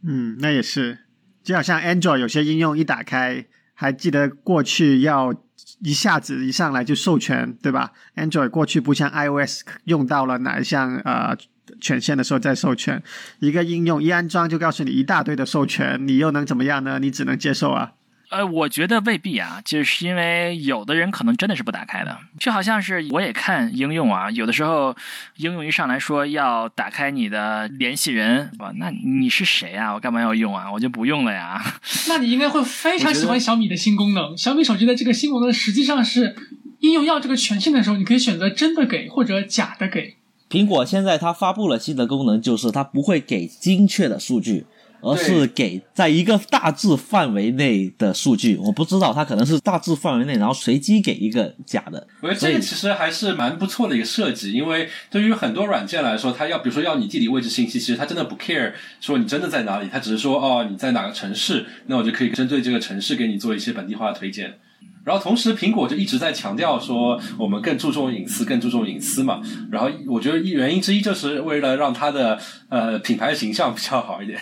[0.03, 0.99] 嗯，那也是，
[1.43, 5.35] 就好像 Android 有些应用一打开，还记得过去要。
[5.81, 11.37] 一下子一上来就授权，对吧？Android 过去不像 iOS 用到了哪一项呃
[11.81, 13.03] 权限的时候再授权。
[13.41, 16.99] 一个应用一安装就告诉你一大堆的授权，你又能怎么样呢？
[16.99, 17.95] 你只能接受啊。
[18.29, 24.97] 呃，我觉得未必啊，就是因为有的人可能真的是不打开的，就好像是我也看应用啊，有的时候
[25.37, 29.95] 应用一上来说要打开你的联系人，哇，那你是谁啊？
[29.95, 30.73] 我干嘛要用啊？
[30.73, 31.63] 我就不用了呀。
[32.09, 34.37] 那你应该会非常喜欢小米的新功能。
[34.37, 36.35] 小米手机的这个新功能实际上是
[36.81, 40.17] 应用要这个权限的时候，你可以选择真的给或者假的给。
[40.51, 44.67] 苹果现在它发布了新的功能，就是它不会给精确的数据。
[45.07, 52.07] 而是给在一个大致范围内的数据，我不知道它可能是大致范围内，然后随机给一个假的。
[52.21, 64.59] 我觉得这个其实还是蛮不错的一个设计，因为对于很多软件来说，它要比如说要你地理位置信息，其实它真的不 care 说你真的在哪里，它只是说哦你在哪个城市，那我就可以针对这个城市给你做一些本地化的推荐。
[65.05, 69.41] 然后同时，苹果就一直在强调说我们更注重隐私，更注重隐私嘛。
[69.71, 72.37] 然后我觉得原因之一就是为了让它的
[72.69, 74.37] 呃品牌形象比较好一点。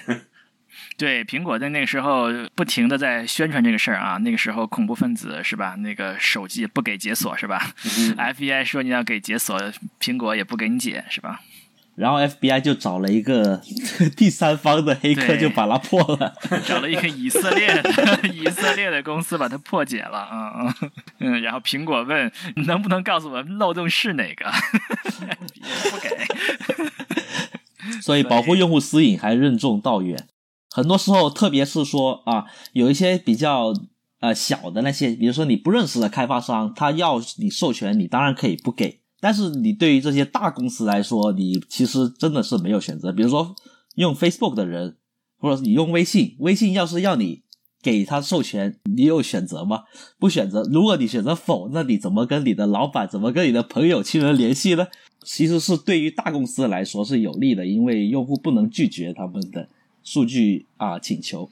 [0.96, 5.74] 对，苹果在那个时候不停的在宣传这个事儿啊，那个时候恐怖分子是吧？
[5.78, 7.72] 那个手机不给解锁是吧
[8.16, 9.60] ？FBI 说你要给解锁，
[10.00, 11.40] 苹果也不给你解是吧？
[11.96, 13.60] 然后 FBI 就找了一个
[14.16, 16.34] 第三方的黑客，就把它破了，
[16.66, 17.90] 找了一个以色列的
[18.34, 20.74] 以色列的公司把它破解了啊
[21.20, 22.32] 嗯，然后苹果问
[22.66, 24.50] 能不能告诉我漏洞是哪个？
[25.90, 26.08] 不给。
[28.00, 30.16] 所以保护用户私隐还任重道远。
[30.74, 33.72] 很多时候，特别是说啊，有一些比较
[34.18, 38.98] 呃小的那些，比如说你不认识的开发商，他要你授权，你当然可以不给。
[39.20, 43.12] 但是你对于这些大公司来说，你其实真的是没有选择。
[43.12, 43.54] 比如说
[43.94, 44.96] 用 Facebook 的人，
[45.38, 47.42] 或者你用微信，微信要是要你
[47.80, 49.84] 给他授权，你有选择吗？
[50.18, 50.64] 不选择。
[50.72, 54.88] 如果你选择否，那你怎么跟你的老板，怎么跟你的朋友、亲人联系呢？
[55.24, 59.68] 其实是对于大公司来说是有利的，因为用户不能拒绝他们的。
[60.04, 61.50] 数据啊，请求，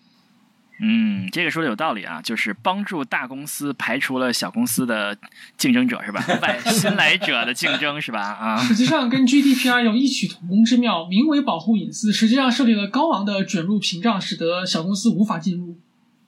[0.81, 5.17] 嗯，这个说的有道理啊，就是帮助大公司排除了小公司的
[5.57, 6.25] 竞争者是吧？
[6.43, 8.21] 外新来者的竞争是吧？
[8.21, 15.79] 啊，实际上跟 GDPR 有异曲同工之妙，名为保护隐私，实际上设立了高昂的准入屏障，使得小公司无法进入。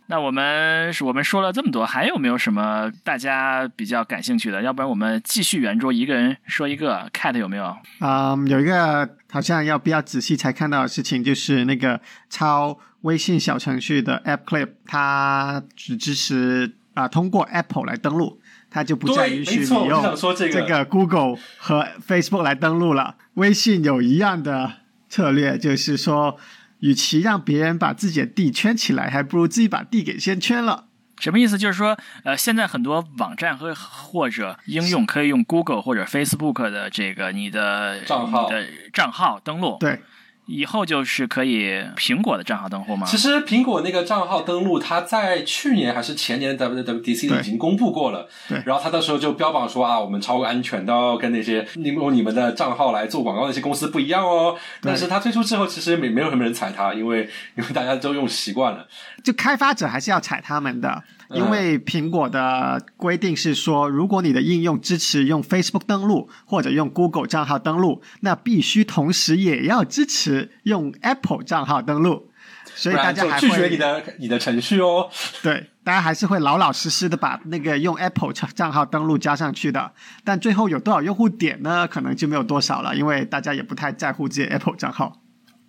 [0.07, 4.61] 那我们我们说了这么多，还有没有什么大家比较感兴趣的？
[4.61, 7.09] 要不然我们继续圆桌，一个人说一个。
[7.14, 7.74] Cat 有没有？
[8.00, 11.98] 啊，有一个好像要比较仔细才看到的事情，就是那个
[12.28, 18.40] 抄微信小程序的 App Clip，它只支持啊通过 Apple 来登录，
[18.70, 23.16] 它就不再允许你用这个 Google 和 Facebook 来登录了。
[23.34, 24.70] 微信有一样的
[25.09, 26.36] 策略，就是说。
[26.81, 30.87] 与其让别人把自己的地圈起来，还不如自己把地给先圈了。
[31.20, 31.57] 什么意思？
[31.57, 39.77] 就是说，呃，现在很多网站和或者应用可以用 Google 或者 Facebook 的这个你的账号的账号登录。
[39.79, 40.01] 对。
[40.47, 43.07] 以后就是可以苹果的账号登录吗？
[43.07, 48.28] 其实苹果那个账号登录，它在去年还是前年 WWDC 已经公布过了。
[48.49, 48.62] 对。
[48.66, 54.57] 然后他到时候就标榜说啊，我们超安全的，跟那些用你们的账号来做广告那些公司不一样哦。
[54.80, 58.86] 但是他推出之后，其实没没有什么人踩他，因为因为大家都用习惯了。
[59.22, 61.03] 就开发者还是要踩他们的。
[61.31, 72.31] 因为苹果的规定是说，如果你的应用支持用 Facebook 登录或者用 Google 账号登录，那必须同时也要支持用 Apple 账号登录。
[72.77, 75.09] 所以大家还会拒绝你的你的程序哦。
[75.43, 79.93] 对，大家还是会老老实实的把那个用 Apple 账号登录加上去的。
[80.25, 81.87] 但最后有多少用户点呢？
[81.87, 85.20] 可能就没有多少了，因为大家也不太在乎这些 Apple 账号。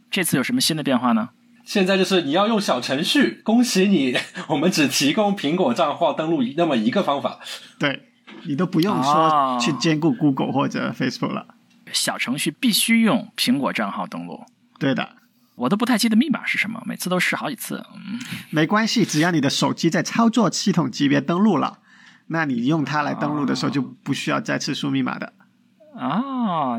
[0.10, 1.30] 这次有什么新的变化呢？
[1.66, 4.16] 现在就是你要用小程序，恭喜你，
[4.48, 7.40] 我们只提供苹果账号登录那么一个方法。
[7.80, 8.10] 对，
[8.44, 11.48] 你都不用说去兼顾 Google 或者 Facebook 了。
[11.92, 14.44] 小程序必须用苹果账号登录。
[14.80, 15.16] 对的，
[15.56, 17.84] 我都不太记得密码是什么，每次都试好几次。
[17.96, 18.20] 嗯，
[18.52, 21.80] 没关系，只要你的手机在操作系统级别登录了，
[22.28, 25.28] 那你用它来登录的时候就不需要再次输密码的。
[25.28, 25.45] 哦，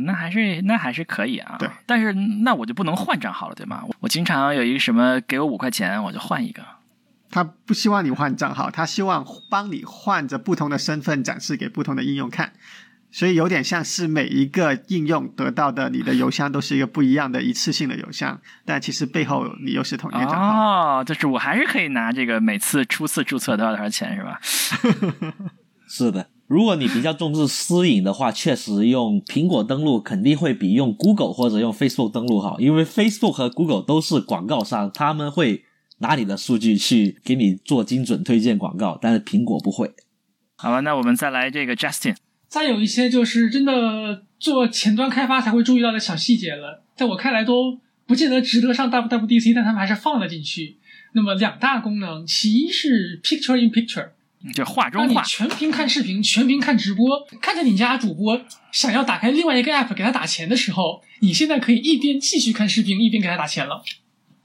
[0.02, 1.56] 那还是那还是可以啊。
[1.58, 3.82] 对，但是那我就不能换账号了，对吗？
[4.00, 6.62] 我经常有一个什么给我五块钱，我就换一个。
[7.28, 12.52] 他不希望你换账号，他希望帮你换着不同的身份展示给不同的应用看，
[13.10, 20.98] 所以有点像是每一个应用得到的你的邮箱都是一个不一样的一次性的邮箱，但其实背后你又是同一个账号。
[21.00, 24.38] 哦，就是我还是可以拿这个每次初次注册都要多少钱是吧？
[25.88, 26.28] 是的。
[26.46, 35.64] 如果你比较重视私隐的话，确实用苹果登录肯定会比用 Google 或者用 Facebook 登录好，因为 Facebook 和 Google 都是广告商，他们会
[35.98, 39.92] 拿你的数据去给你做精准推荐广告，但是苹果不会。
[40.56, 42.16] 好吧，那我们再来这个 Justin。
[42.48, 50.78] 再有一些就是真的做前端开发才会注意到的小细节了，在我看来都不见得值得上 WWDC，但他们还是放了进去。
[51.12, 54.10] 那么两大功能，其一是 Picture in Picture，
[54.54, 63.82] 就画让你中画，全屏看视频，全屏看直播，看着你家主播想要打开另外一个 app 给他打钱的时候，你现在可以一边继续看视频，一边给他打钱了。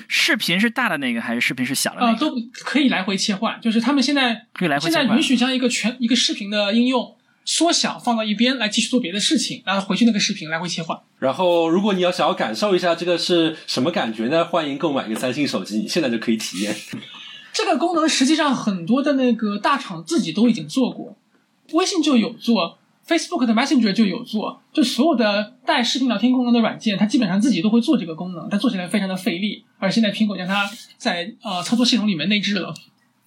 [0.07, 2.19] 视频是大的那个还是视频是小的啊、那个？
[2.19, 5.23] 都可以来回切换，就是他们现在可以来回切换现在允。
[5.23, 7.15] 许将一个全一个视频的应用
[7.45, 10.99] 缩小放到一边来继续做别的事情，然后回去那个视频来回切换。
[11.19, 14.43] 然后，如果你要想要感受一下这个是什么感觉呢？
[14.43, 16.75] 欢迎购买一个三星手机，你现在就可以体验。
[17.63, 21.15] 这个功能实际上很多的那个大厂自己都已经做过，
[21.73, 29.63] 微信就有做，Facebook 的 Messenger 就有做，就所有的带视频聊天功能的软件，它基本上自己都会做这个功能，但做起来非常的费力。
[29.77, 32.73] 而现在苹果将它在呃操作系统里面内置了，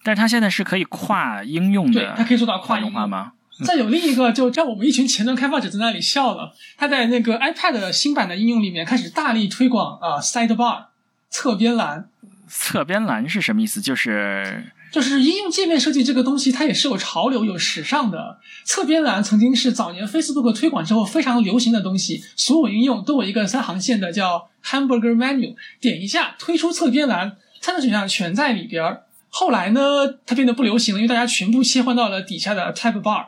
[0.03, 3.09] 但是它现在是可以跨应用对，的它可以做到跨应用。
[3.09, 3.31] 吗？
[3.63, 6.53] 再有另一个，就让我们一群前端开发者在那里笑了。
[6.75, 10.87] 他在那个 iPad 新版的应用里面开始大力推广啊、Sidebar
[11.29, 12.09] 侧边栏，
[12.47, 13.81] 侧边栏是什么意思？
[13.81, 18.39] 就是就是应用界面设计这个东西，它也是有潮流、有时尚的。
[18.63, 29.03] 侧边栏曾经是早年 Facebook 推广之后非常流行的东西，所有应用都有一个三行线的叫 Hamburger Menu，点一下推出侧边栏，三个选项全在里边儿。
[29.29, 29.81] 后来呢，
[30.25, 33.27] 它变得不流行了，因为大家全部切换到了底下的 Tab Bar。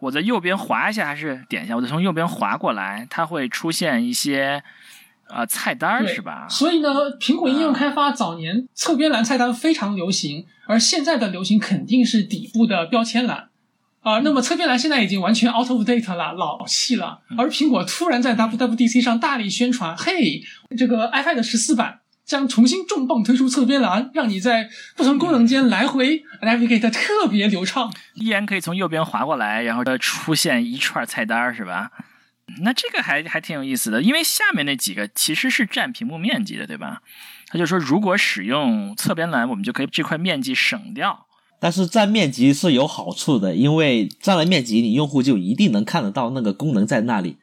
[0.00, 1.76] 我在右边滑一下还是点一下？
[1.76, 4.62] 我再从右边滑过来，它会出现一些
[5.28, 6.46] 呃菜单儿是吧？
[6.48, 13.48] 所以呢，苹果应用开发早年侧边栏菜单非常流行，而现在的流行肯定是底部的标签栏。
[14.02, 17.22] 啊、那么侧边栏现在已经完全 out of date 了，老气了。
[17.36, 20.40] 而苹果突然在 WWDC 上大力宣传，嘿，
[20.78, 27.92] 这个 iPad 十四版将重新重磅推出侧边栏，让你在不同功能间来回 navigate 特别流畅。
[28.14, 31.90] 依然可以从右边滑过来，然后它出现一串菜单儿是吧？
[32.62, 37.02] 那这个还还挺有意思的，因为下面那几个其实是占屏幕面积的，对吧？
[37.48, 41.26] 他就说，如果使用侧边栏，我们就可以这块面积省掉。
[41.58, 47.36] 但是占面积是有好处的，因为占了面积，你用户就一定能看得到那个功能在那里。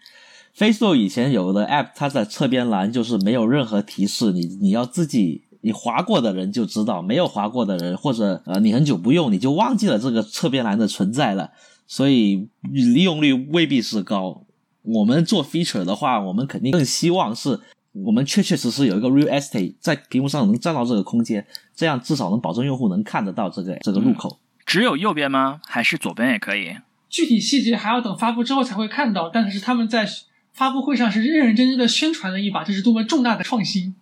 [0.56, 11.52] Facebook 以前有的 App，它在侧边栏就是没有任何提示，你你要自己你划过的人就知道，没有划过的人或者呃你很久不用，你就忘记了这个侧边栏的存在了，
[11.88, 14.46] 所以利用率未必是高。
[14.84, 17.60] 我们做 feature 的话，我们肯定更希望是
[17.92, 24.40] 我们确确实实有一个 real estate 在屏幕上能占到这个空间，这样至少能保证用户能看得到这个这个入口。
[24.66, 25.62] 只有右边吗？
[25.66, 26.76] 还是左边也可以？
[27.10, 30.08] 具体细节还要等发布之后才会看到，但是他们在
[30.52, 33.96] 发布会上是认认真真的宣传了一把，这是多么重大的创新。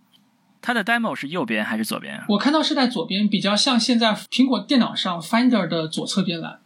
[0.62, 2.24] 它的 demo 是右边还是左边？
[2.30, 6.60] 我看到是在左边，比较像现在苹果电脑上 Finder 的左侧边栏。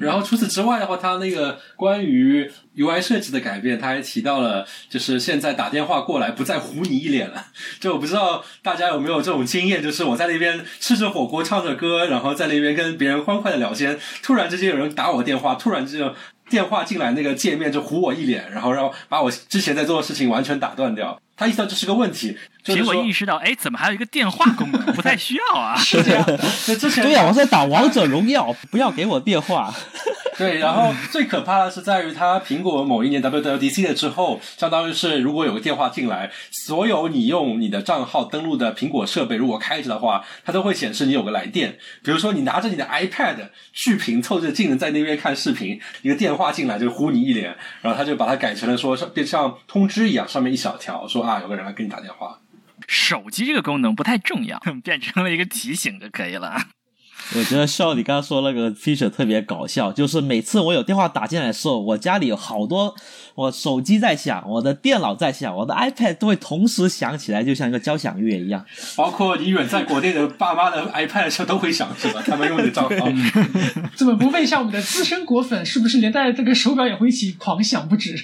[0.00, 7.46] 然后除此之外的话，它那个关于 UI 设计的改变，它还提到了，就是现在打电话过来不再糊你一脸了。
[7.78, 16.12] 就我不知道大家有没有这种经验，就是我在那边吃着火锅，唱着歌，然后在那边跟别人欢快的聊天，突然之间有人打我电话，突然之间
[16.50, 21.20] 电话进来那个界面就糊我一脸，然后让把我之前在做的事情完全打断掉。
[21.42, 24.80] 他意识到这是个问题，结果意识到，哎，怎么还有一个电话功能？
[24.94, 25.76] 不太需要啊。
[25.76, 26.24] 是这样，
[26.66, 29.74] 就之前对呀、我在打王者荣耀，不要给我电话。
[30.42, 41.78] 对， 然后最可怕的是在于它苹果某一年 WWDC 了之后，相当于是如果有个电话进来，所有你用你的账号登录的苹果设备如果开着的话，它都会显示你有个来电。
[42.02, 52.38] 比如说你拿着你的 iPad 巨屏凑着镜子在那边看视频，一个电话进来就呼你一脸，然后他就把它改成了说变像通知一样，上面一小条说啊有个人来给你打电话。
[52.88, 56.56] 手机这个功能不太重要，变成了一个提醒就可以了。
[57.34, 62.94] 我觉得笑你刚刚说那个 feature 特别搞笑，就是每次我有电话打进来的时候，我家里有好多，
[63.34, 68.64] 我手机在响，我的电脑在响，我的 iPad 都会同时响起来，就像一个交响乐一样。
[68.96, 72.22] 包括你远在国内的 爸妈的 iPad 上都会响是吧？
[72.26, 73.08] 他们用的账号。
[73.96, 78.14] 怎么不问一下我们的资深果粉，是不是连带这个手表也会一起狂响不止？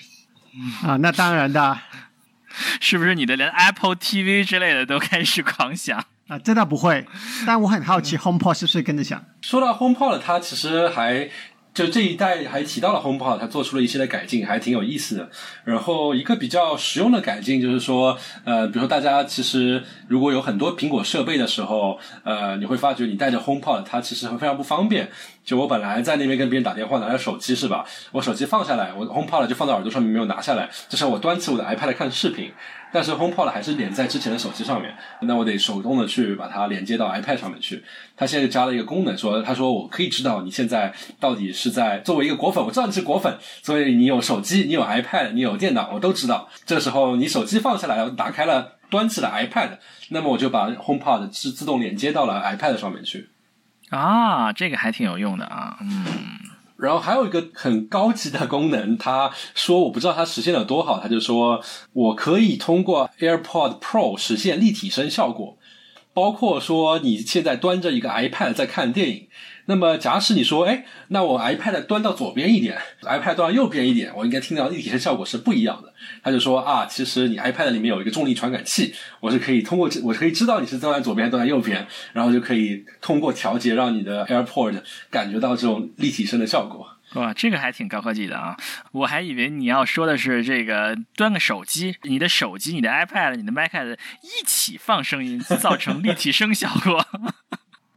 [0.82, 1.84] 啊，那当然的啊，
[2.80, 6.04] 是不是你的连 Apple TV 之类的都开始狂响？
[6.44, 7.06] 这倒不会，
[7.46, 9.24] 但我很好奇 HomePod 是不是跟着响？
[9.40, 11.30] 说到 HomePod，它其实还
[11.72, 15.30] 就这一代还提到了 HomePod，它做出了一些的改进，还挺有意思的。
[15.64, 25.08] 然后一个比较实用的改进就是说，呃，比如说大家其实如果有很多苹果设备的时候，呃，你会发觉你带着 HomePod，它其实会非常不方便。
[25.44, 27.82] 就我本来在那边跟别人打电话，拿着手机是吧？
[28.12, 32.52] 我手机放下来，我 HomePod 就放在耳朵上面没有拿下来，这时候我端起我的 iPad 看视频，
[32.92, 37.84] 但是 HomePod 还是连在之前的手机上面，那我得手动的去把它连接到 iPad 上面去。
[38.16, 46.48] 它现在加了一个功能，说他说我可以知道你现在到底是在作为一个果粉，我知道你是果粉，所以你有手机，你有 iPad，你有电脑，我都知道。
[46.64, 49.78] 这时候你手机放下来，打开了，端起了 iPad，
[50.08, 53.28] 那么我就把 HomePod 自自动连接到了 iPad 上面去。
[53.90, 56.04] 啊，这个还挺有用的啊，嗯。
[56.78, 61.60] 然后还有一个很高级的功能，他说我不知道他实现了多好，他就说
[61.92, 65.58] 我可以通过 AirPod Pro 实现立体声效果，
[66.14, 69.26] 包括说你现在端着一个 iPad 在看电影。
[69.70, 75.92] 那么，假使你说，哎，那我 iPad 端到左边一点，iPad 端到右边一点，我应该听到立体声效果是不一样的。
[76.22, 86.88] 他就说啊，其实你 iPad 里面有一个重力传感器，我是可以通过，我可以知道你是端在左边，端在右边，然后就可以通过调节让你的 AirPod 感觉到这种立体声的效果。
[87.14, 88.56] 哇，这个还挺高科技的啊！
[88.92, 93.72] 我还以为你要说的是这个端个手机，你的手机、你的 iPad、你的 Mac
[94.22, 97.06] 一起放声音，造成立体声效果。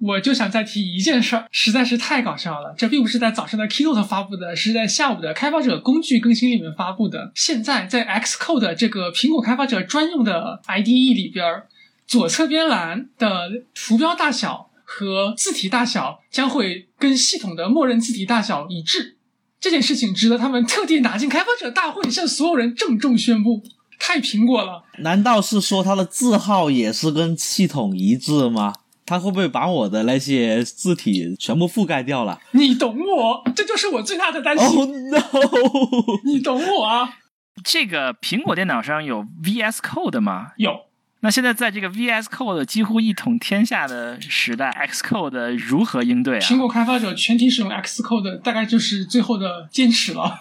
[0.01, 2.73] 我就想再提一件事儿，实在是太搞笑了。
[2.75, 7.31] 这并不是在早上的 Keynote 发布的，是在下午的开发者工具更新里面发布的。
[7.35, 11.63] 现在在 Xcode 这个苹果开发者专用的 IDE 里边，
[12.07, 19.17] 左侧边栏的图标大小和字体大小将会跟系统的默认字体大小一致。
[19.59, 23.61] 这件事情值得他们特地拿进开发者大会向所有人郑重宣布。
[24.03, 24.83] 太苹果了！
[24.97, 28.73] 难道是说它的字号也是跟系统一致吗？
[29.11, 32.39] 它会不会把我的那些字体全部覆盖掉了？
[32.51, 34.65] 你懂我，这就是我最大的担心。
[34.79, 35.19] Oh no！
[36.23, 37.17] 你懂我啊？
[37.61, 40.51] 这个苹果电脑上有 VS Code 吗？
[40.55, 40.85] 有。
[41.23, 46.41] 那现在在这个 VS Code 几乎一统天下的时代，Xcode 如何应对啊？
[46.41, 50.39] 苹果开发者全体使用 Xcode，大概就是最后的坚持了。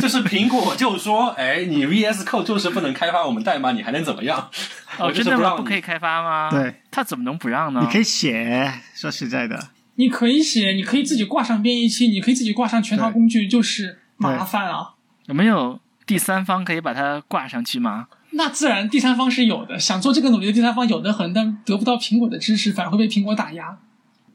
[0.00, 4.50] 就是苹果就说：“哎，你 VS Code 就是不能开发我们代码，你还能怎么样？”
[4.98, 5.56] 哦，真的吗？
[5.56, 6.50] 不可以开发吗？
[6.50, 7.80] 对，他怎么能不让呢？
[7.82, 14.94] 你可以写，说实在的，你可以写，你可以自己挂上编译器，你可以自己挂上全套工具，就是麻烦啊。
[15.26, 18.08] 有没有第三方可以把它挂上去吗？
[18.30, 19.78] 那自然，第三方是有的。
[19.78, 23.78] 想做这个努力的第三方有的很，但得不到苹果的支持，反而会被苹果打压。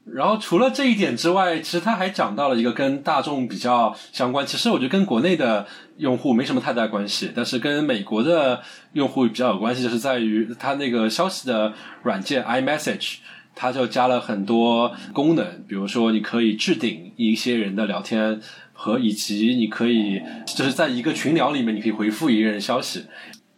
[0.04, 4.44] 然后除了这一点之外，其实他还讲到了一个跟大众比较相关。
[4.44, 5.66] 其实我觉得跟国内的
[5.98, 8.60] 用户没什么太大关系，但是跟美国的
[8.94, 11.72] 用户比较有关系，就是在于他那个消息的
[12.02, 13.18] 软件 iMessage，
[13.54, 18.40] 它就加了很多功能，比如说你可以置顶一些人的聊天，
[18.72, 23.04] 和以及你可以就是在一个群聊里面，你可以回复一个人消息。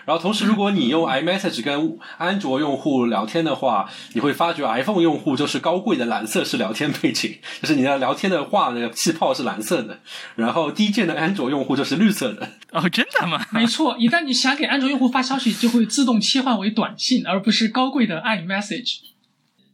[0.07, 10.01] 然后同时，如果你用 iMessage 跟安卓用户聊天的话，你会发觉 iPhone 用户就是高贵的蓝色是聊天背景，就是你的聊天的话那个气泡是蓝色的，
[10.37, 12.49] 然后低贱的安卓用户就是绿色的。
[12.73, 13.45] 哦，真的吗？
[13.53, 18.99] 没错，一旦你想给安卓用户发消息，就会自动切换为短信，而不是高贵的 iMessage。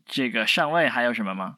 [0.09, 1.55] 这个上位还有什么吗？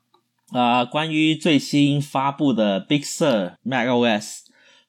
[0.53, 4.41] 啊，关于最新发布的 Big Sur macOS，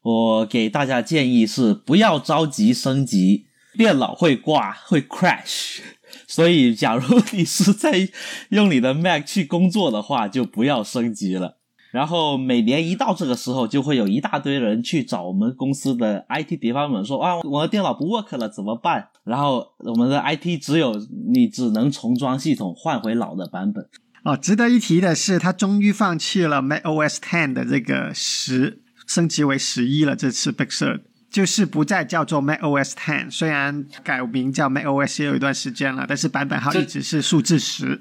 [0.01, 3.45] 我给大家建议是不要着急升级。
[3.77, 5.79] 电脑会挂，会 crash，
[6.27, 8.09] 所以假如你是在
[8.49, 11.57] 用你的 Mac 去工作的话，就不要升级了。
[11.91, 19.09] 然后每年一到这个时候，就会有一大堆人去找我们公司的 IT department 说啊，我的电脑不 work 了，怎么办？
[19.23, 20.95] 然后我们的 IT 只有
[21.33, 23.87] 你只能重装系统，换回老的版本。
[24.23, 30.15] 哦，值得一提的是，他终于放弃了 macOS Ten 的这个十，升级为十一了。
[30.15, 31.01] 这次 Big Sur。
[31.33, 37.99] 就是不再叫做 macOS Ten，虽然改名叫 macOS 也有一段时间了，但是版本号一直是数字十。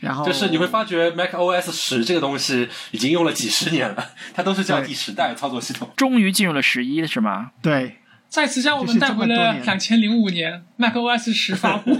[0.00, 5.88] 然后就是你会发觉 macOS 十这个东西已经用了几十年了，它都是叫第十代操作系统。
[5.96, 7.52] 终于进入了十一是吗？
[7.62, 11.96] 对，再次将我们带回了两千零五年 macOS 十发布。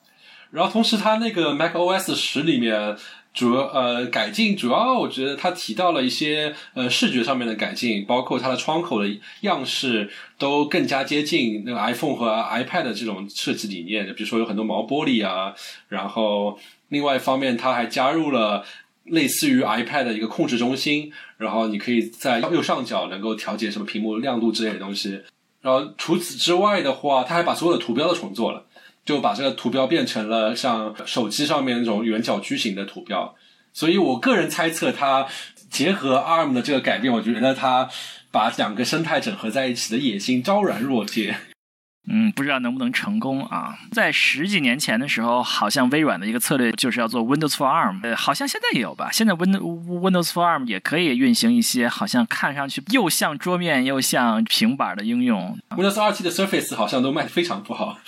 [0.50, 2.96] 然后同时，它那个 macOS 十里面。
[3.34, 9.08] 主要呃改进，主要我觉得他提到了一些呃视觉上面的改进，包括它的窗口的
[9.40, 15.54] 样式都更加接近那个 iPhone 和 iPad 的这种设计理念，比如说有很多毛玻璃啊，
[15.88, 16.58] 然后
[16.88, 18.64] 另外一方面，它还加入了
[19.04, 25.22] 类似于 iPad 的一个控制中心，然后你可以在右上角能够调节什么屏幕亮度之类的东西，
[25.62, 28.66] 然后除此之外的话，它还把所有的图标都重做了。
[29.04, 33.34] 就把这个图标变成了像手机上面那种圆角矩形的图标，
[33.72, 35.26] 所以我个人猜测，它
[35.70, 37.88] 结合 ARM 的这个改变，我觉得它
[38.30, 41.34] 把两个生态整合在一起的野心昭然若揭。
[42.08, 43.78] 嗯，不知道能不能成功啊？
[43.92, 49.08] 在十几年前的时候，好像微软的一个策略就是要做 Windows for ARM，呃，好像现在也有吧？
[49.12, 55.56] 现在 Windows Windows for ARM 也可以运行一些好像看上去又像桌面又像平板的应用。
[55.70, 57.98] Windows 二七的 Surface 好像都卖的非常不好。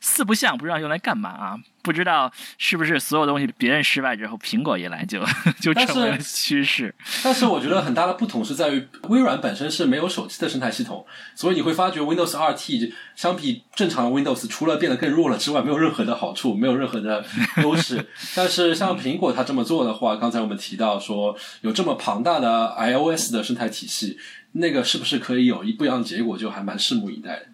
[0.00, 1.58] 四不像不知道用来干嘛啊？
[1.82, 5.18] 不知道是不是所有东西别人失败之后，苹果一来就
[5.60, 6.94] 就成为了趋势。
[7.22, 17.24] 但是我觉得很大的不同是在于，微软本身是没有手机的生态系统，所以你会发觉 Windows RT 相比正常的 Windows，除了变得更弱了之外，没有任何的好处，没有任何的
[17.62, 18.06] 优势。
[18.36, 24.18] 但是像苹果它这么做的话，刚才我们提到说有这么庞大的 iOS 的生态体系，
[24.52, 27.46] 那个是不是可以有一不一样的结果，就还蛮拭目以待的。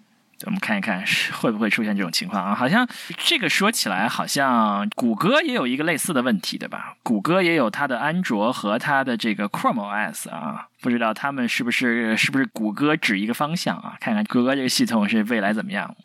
[0.45, 2.55] 我们看一看是会不会出现这种情况啊？
[2.55, 6.97] 好像这个说起来，好像谷歌也有一个类似的问题，对吧？
[7.03, 13.97] 谷歌也有它的安卓和它的这个 Chrome OS 啊，不知道他们是不是是不是谷歌指一个方向啊？
[13.99, 15.97] 看看谷歌这个系统是未来怎么样？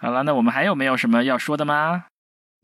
[0.00, 2.04] 好了，那我们还有没有什么要说的吗？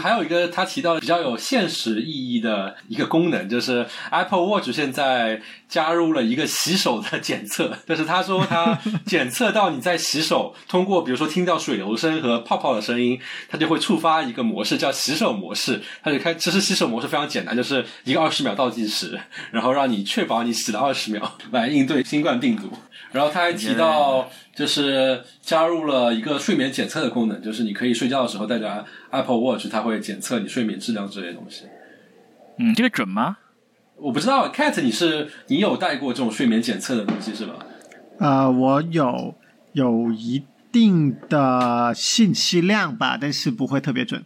[0.03, 13.19] 还有一个他提到比较有现实意义的一个功能，就是 Apple Watch 现在加入了一个洗手的检测， 就是他说他检测到你在洗手，通过比如说听到水流声和泡泡的声音，
[13.49, 16.35] 它就会触发一个模式叫洗手模式，它就开。
[16.35, 19.19] 其实洗手模式非常简单，就是一个二十秒倒计时，
[19.53, 22.69] 然后让你确保你洗了二十秒来应对新冠病毒。
[23.13, 31.65] 然后他还提到，就是加入了一个睡眠检测的功能，就是你可以睡觉的时候带着 Apple Watch，它会检测你睡眠质量之类的东西。
[32.59, 33.39] 嗯，这个准吗？
[33.97, 37.55] 我不知道，Cat，你是你有带过这种睡眠检测的东西是吧？
[38.19, 39.35] 呃，我有
[39.73, 44.25] 有一定的信息量吧，但是不会特别准。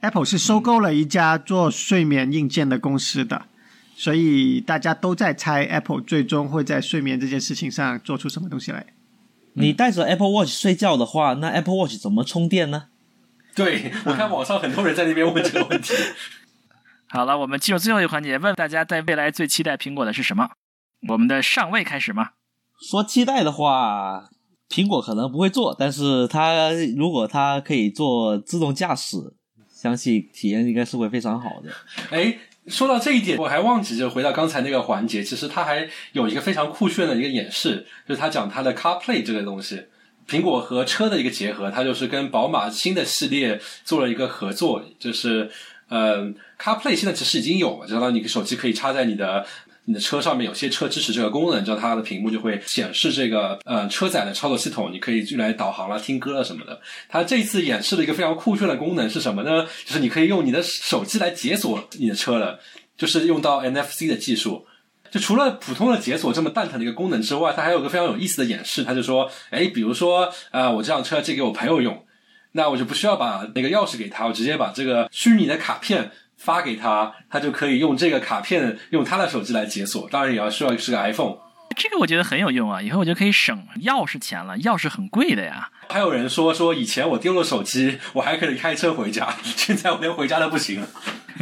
[0.00, 3.46] Apple 是收购了一家做睡眠硬件的公司的。
[3.96, 8.86] 所以大家都在猜 Apple 最终会在睡眠这件事情上做出什么东西来。
[9.54, 12.88] 你带着 Apple Watch 睡觉的话，那 Apple Watch 怎么充电呢？
[13.54, 15.92] 对我看网上很多人在那边问这个问题。
[17.08, 20.50] 好了，我们进入最后一个环节，问大家在未来最期待苹果的是什么？
[21.08, 22.30] 我们的上位开始吗？
[22.80, 24.30] 说期待的话，
[24.68, 29.16] 苹果可能不会做，但是它如果它可以做自动驾驶，
[29.74, 31.72] 相信体验应该是会非常好的。
[32.16, 32.38] 哎。
[32.66, 39.86] 说到这一点，我还忘记就回到刚才那个环节，其实它还有一个非常酷炫的一个演示，就是他讲他的 CarPlay 这个东西，
[40.28, 45.50] 苹果和车的一个结合，它就是跟宝马新的系列做了一个合作，就是
[45.88, 49.46] 嗯，CarPlay 现在其实已经有了，就相当于你手机可以插在你的。
[49.90, 56.80] 你的车上面有些车支持这个功能，之后它的屏幕就会显示这个呃车载的操作系统，你可以用来导航了、听歌了什么的。
[57.08, 59.66] 它这次演示了一个非常酷炫的功能是什么呢？
[59.84, 62.60] 就是你可以用你的手机来解锁你的车了，
[62.96, 64.64] 就是用到 NFC 的技术。
[65.10, 68.84] 就除了普通的解锁这么蛋疼的一个功能之外，它还有个非常有意思的演示。
[68.84, 72.06] 它就说，哎，比如说啊，我这辆车借给我朋友用，
[72.52, 76.12] 那我就不需要把那个钥匙给他，我直接把这个虚拟的卡片。
[76.42, 81.36] 发给他，他就可以用这个卡片用他的手机来解锁，当然也要需要是个 iPhone。
[81.76, 85.70] 这个我觉得很有用啊，以后我就可以省钥匙钱了，钥匙很贵的呀。
[85.88, 90.88] 还有人说说以前我丢了手机，我还可以开车回家， 现在我连回家都不行了。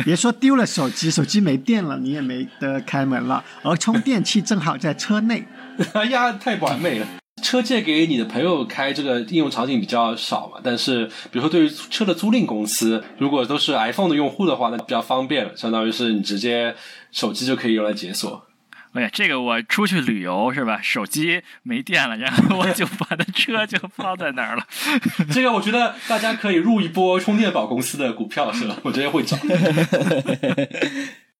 [0.04, 5.46] 别说丢了手机，手机没电了，你也没得开门了，而充电器正好在车内。
[5.94, 7.06] 哎呀，太完美了。
[7.48, 10.60] 车借给你的朋友开，这个应用场景比较少嘛。
[10.62, 16.76] 但是，比如说对于车的租赁公司，如果都是 iPhone 的用户的话，那比较方便，相当于是你直接
[17.10, 18.46] 手机就可以用来解锁。
[18.92, 20.78] 哎呀，这个我出去旅游是吧？
[20.82, 24.66] 手机没电了，然后我就把的车就放在那儿了。
[25.32, 28.76] 这个我觉得大家可以入一波充电宝公司的股票是吧？
[28.84, 29.40] 我觉得会涨。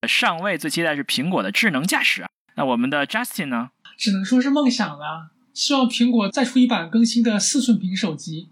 [0.09, 2.25] 上位最期待是苹果的智能驾驶，
[2.57, 3.69] 那我们的 Justin 呢？
[3.99, 5.33] 只能说是梦想了。
[5.59, 8.49] 希望苹果再出一版更新的四寸屏手机，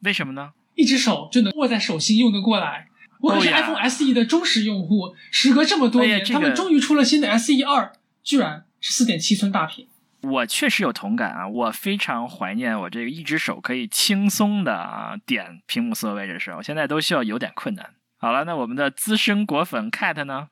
[0.00, 0.54] 为什么呢？
[0.74, 2.88] 一只手就能握在手心用得过来。
[3.20, 7.92] 我可是 iPhone SE 的忠实用户，时隔这么多年，他们终于出了新的 SE 二，
[8.22, 9.86] 居然是四点七寸大屏。
[10.22, 17.90] 我确实有同感啊，我非常怀念我这个一只手可以轻松的啊点屏幕所有位置的时候，现在都需要有点困难。
[18.16, 20.48] 好了，那我们的资深果粉 Cat 呢？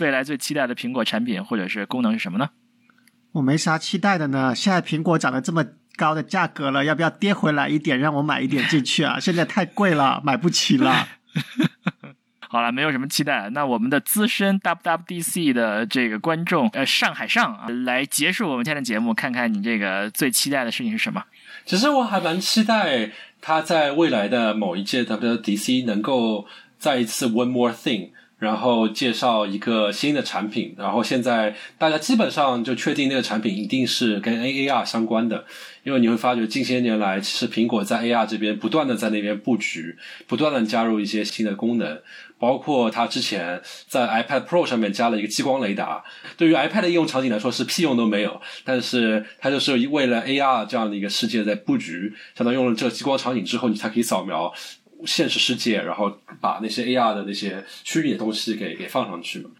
[0.00, 2.50] 未来最期待的苹果产品或者是功能是什么呢？
[3.34, 4.54] 我没啥期待的呢。
[4.54, 5.64] 现在苹果涨得这么
[5.96, 9.18] 高的价格了，要不要跌回来一点，让我买一点进去啊？
[9.20, 11.08] 现在太贵了，买不起了。
[12.48, 13.50] 好了，没有什么期待。
[13.50, 21.24] 那我们的资深 WWDC 的这个观众，呃，上海上啊，来结束我们今天的节目，看看你这个最期待的事情是什么？
[21.66, 26.46] 其实我还蛮期待他在未来的某一届 WWDC 能够
[26.78, 28.10] 再一次 One More Thing。
[28.44, 35.46] 然后介绍一个新的产品，然后现在大家基本上就确定那个产品一定是跟 AAR 相关的，
[35.82, 39.96] 因为你会发觉近些年来，其实苹果在 AR 这边不断的在那边布局，
[40.26, 42.02] 不断的加入一些新的功能，
[42.38, 46.04] 包括它之前在 iPad Pro 上面加了一个激光雷达，
[46.36, 54.52] 对于 iPad 的应用场景来说是屁用都没有，但是它就是为了 AR 这样的一个世界在布局，相当于用了这个激光场景之后，你才可以扫描。
[55.06, 59.50] 现实世界，然后把那些 AR 的那些虚拟的东西给给放上去嘛。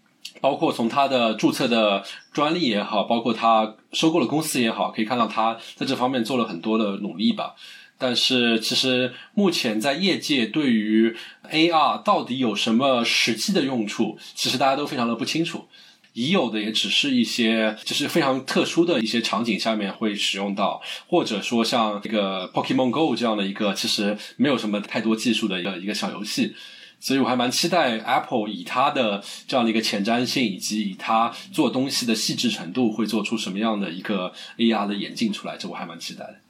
[0.41, 2.03] 包括从他的注册的
[2.33, 7.55] 专利也好，包括他收购的公司也好，可以看到他在这方面做了很多的努力吧。
[7.97, 11.15] 但是，其实目前在业界对于
[11.49, 15.67] AR 到底有什么实际的用处，其实大家都非常的不清楚。
[16.15, 26.55] 已有的也只是一些就是非常特殊的一些场景下面会使用到，或者说像这个 Pokemon Go 这样的一个其实没有什么太多技术的一个一个小游戏。
[27.01, 35.57] 所以我还蛮期待 Apple 以它的这样的一个前瞻性，以及以它做东西的细致程度，会做出什么样的一个 AR 的眼镜出来。
[35.57, 36.44] 这我还蛮期待的。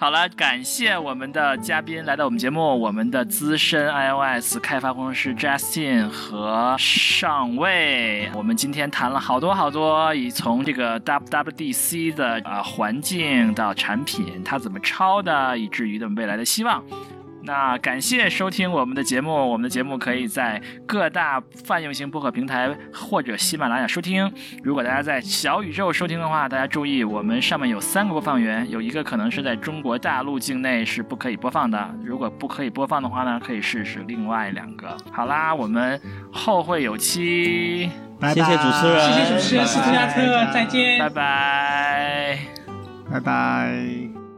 [0.00, 8.30] 好了，感谢我们的嘉宾来到我们节目，我们的资深 iOS 开发工程师 Justin 和上尉。
[8.34, 16.82] 我们今天谈了好多好多，以从这个 WWDC 的啊环境到产品，它怎么抄的，以至于的未来的希望。
[17.42, 24.30] 那感谢收听我们的节目，我们的节目可以在各大泛用型播客平台或者喜马拉雅收听。
[24.62, 31.94] 如果大家在小宇宙收听的话，大家注意，我们上面有三个播放源，有一个可能是在中国大陆境内是不可以播放的。
[32.04, 34.96] 如果不可以播放的话呢，可以试试另外两个。
[35.10, 36.00] 好啦，我们
[36.32, 37.90] 后会有期，
[38.20, 42.38] 谢谢主持人，谢谢主持人斯图亚特，再见，拜拜，
[43.10, 44.29] 拜拜。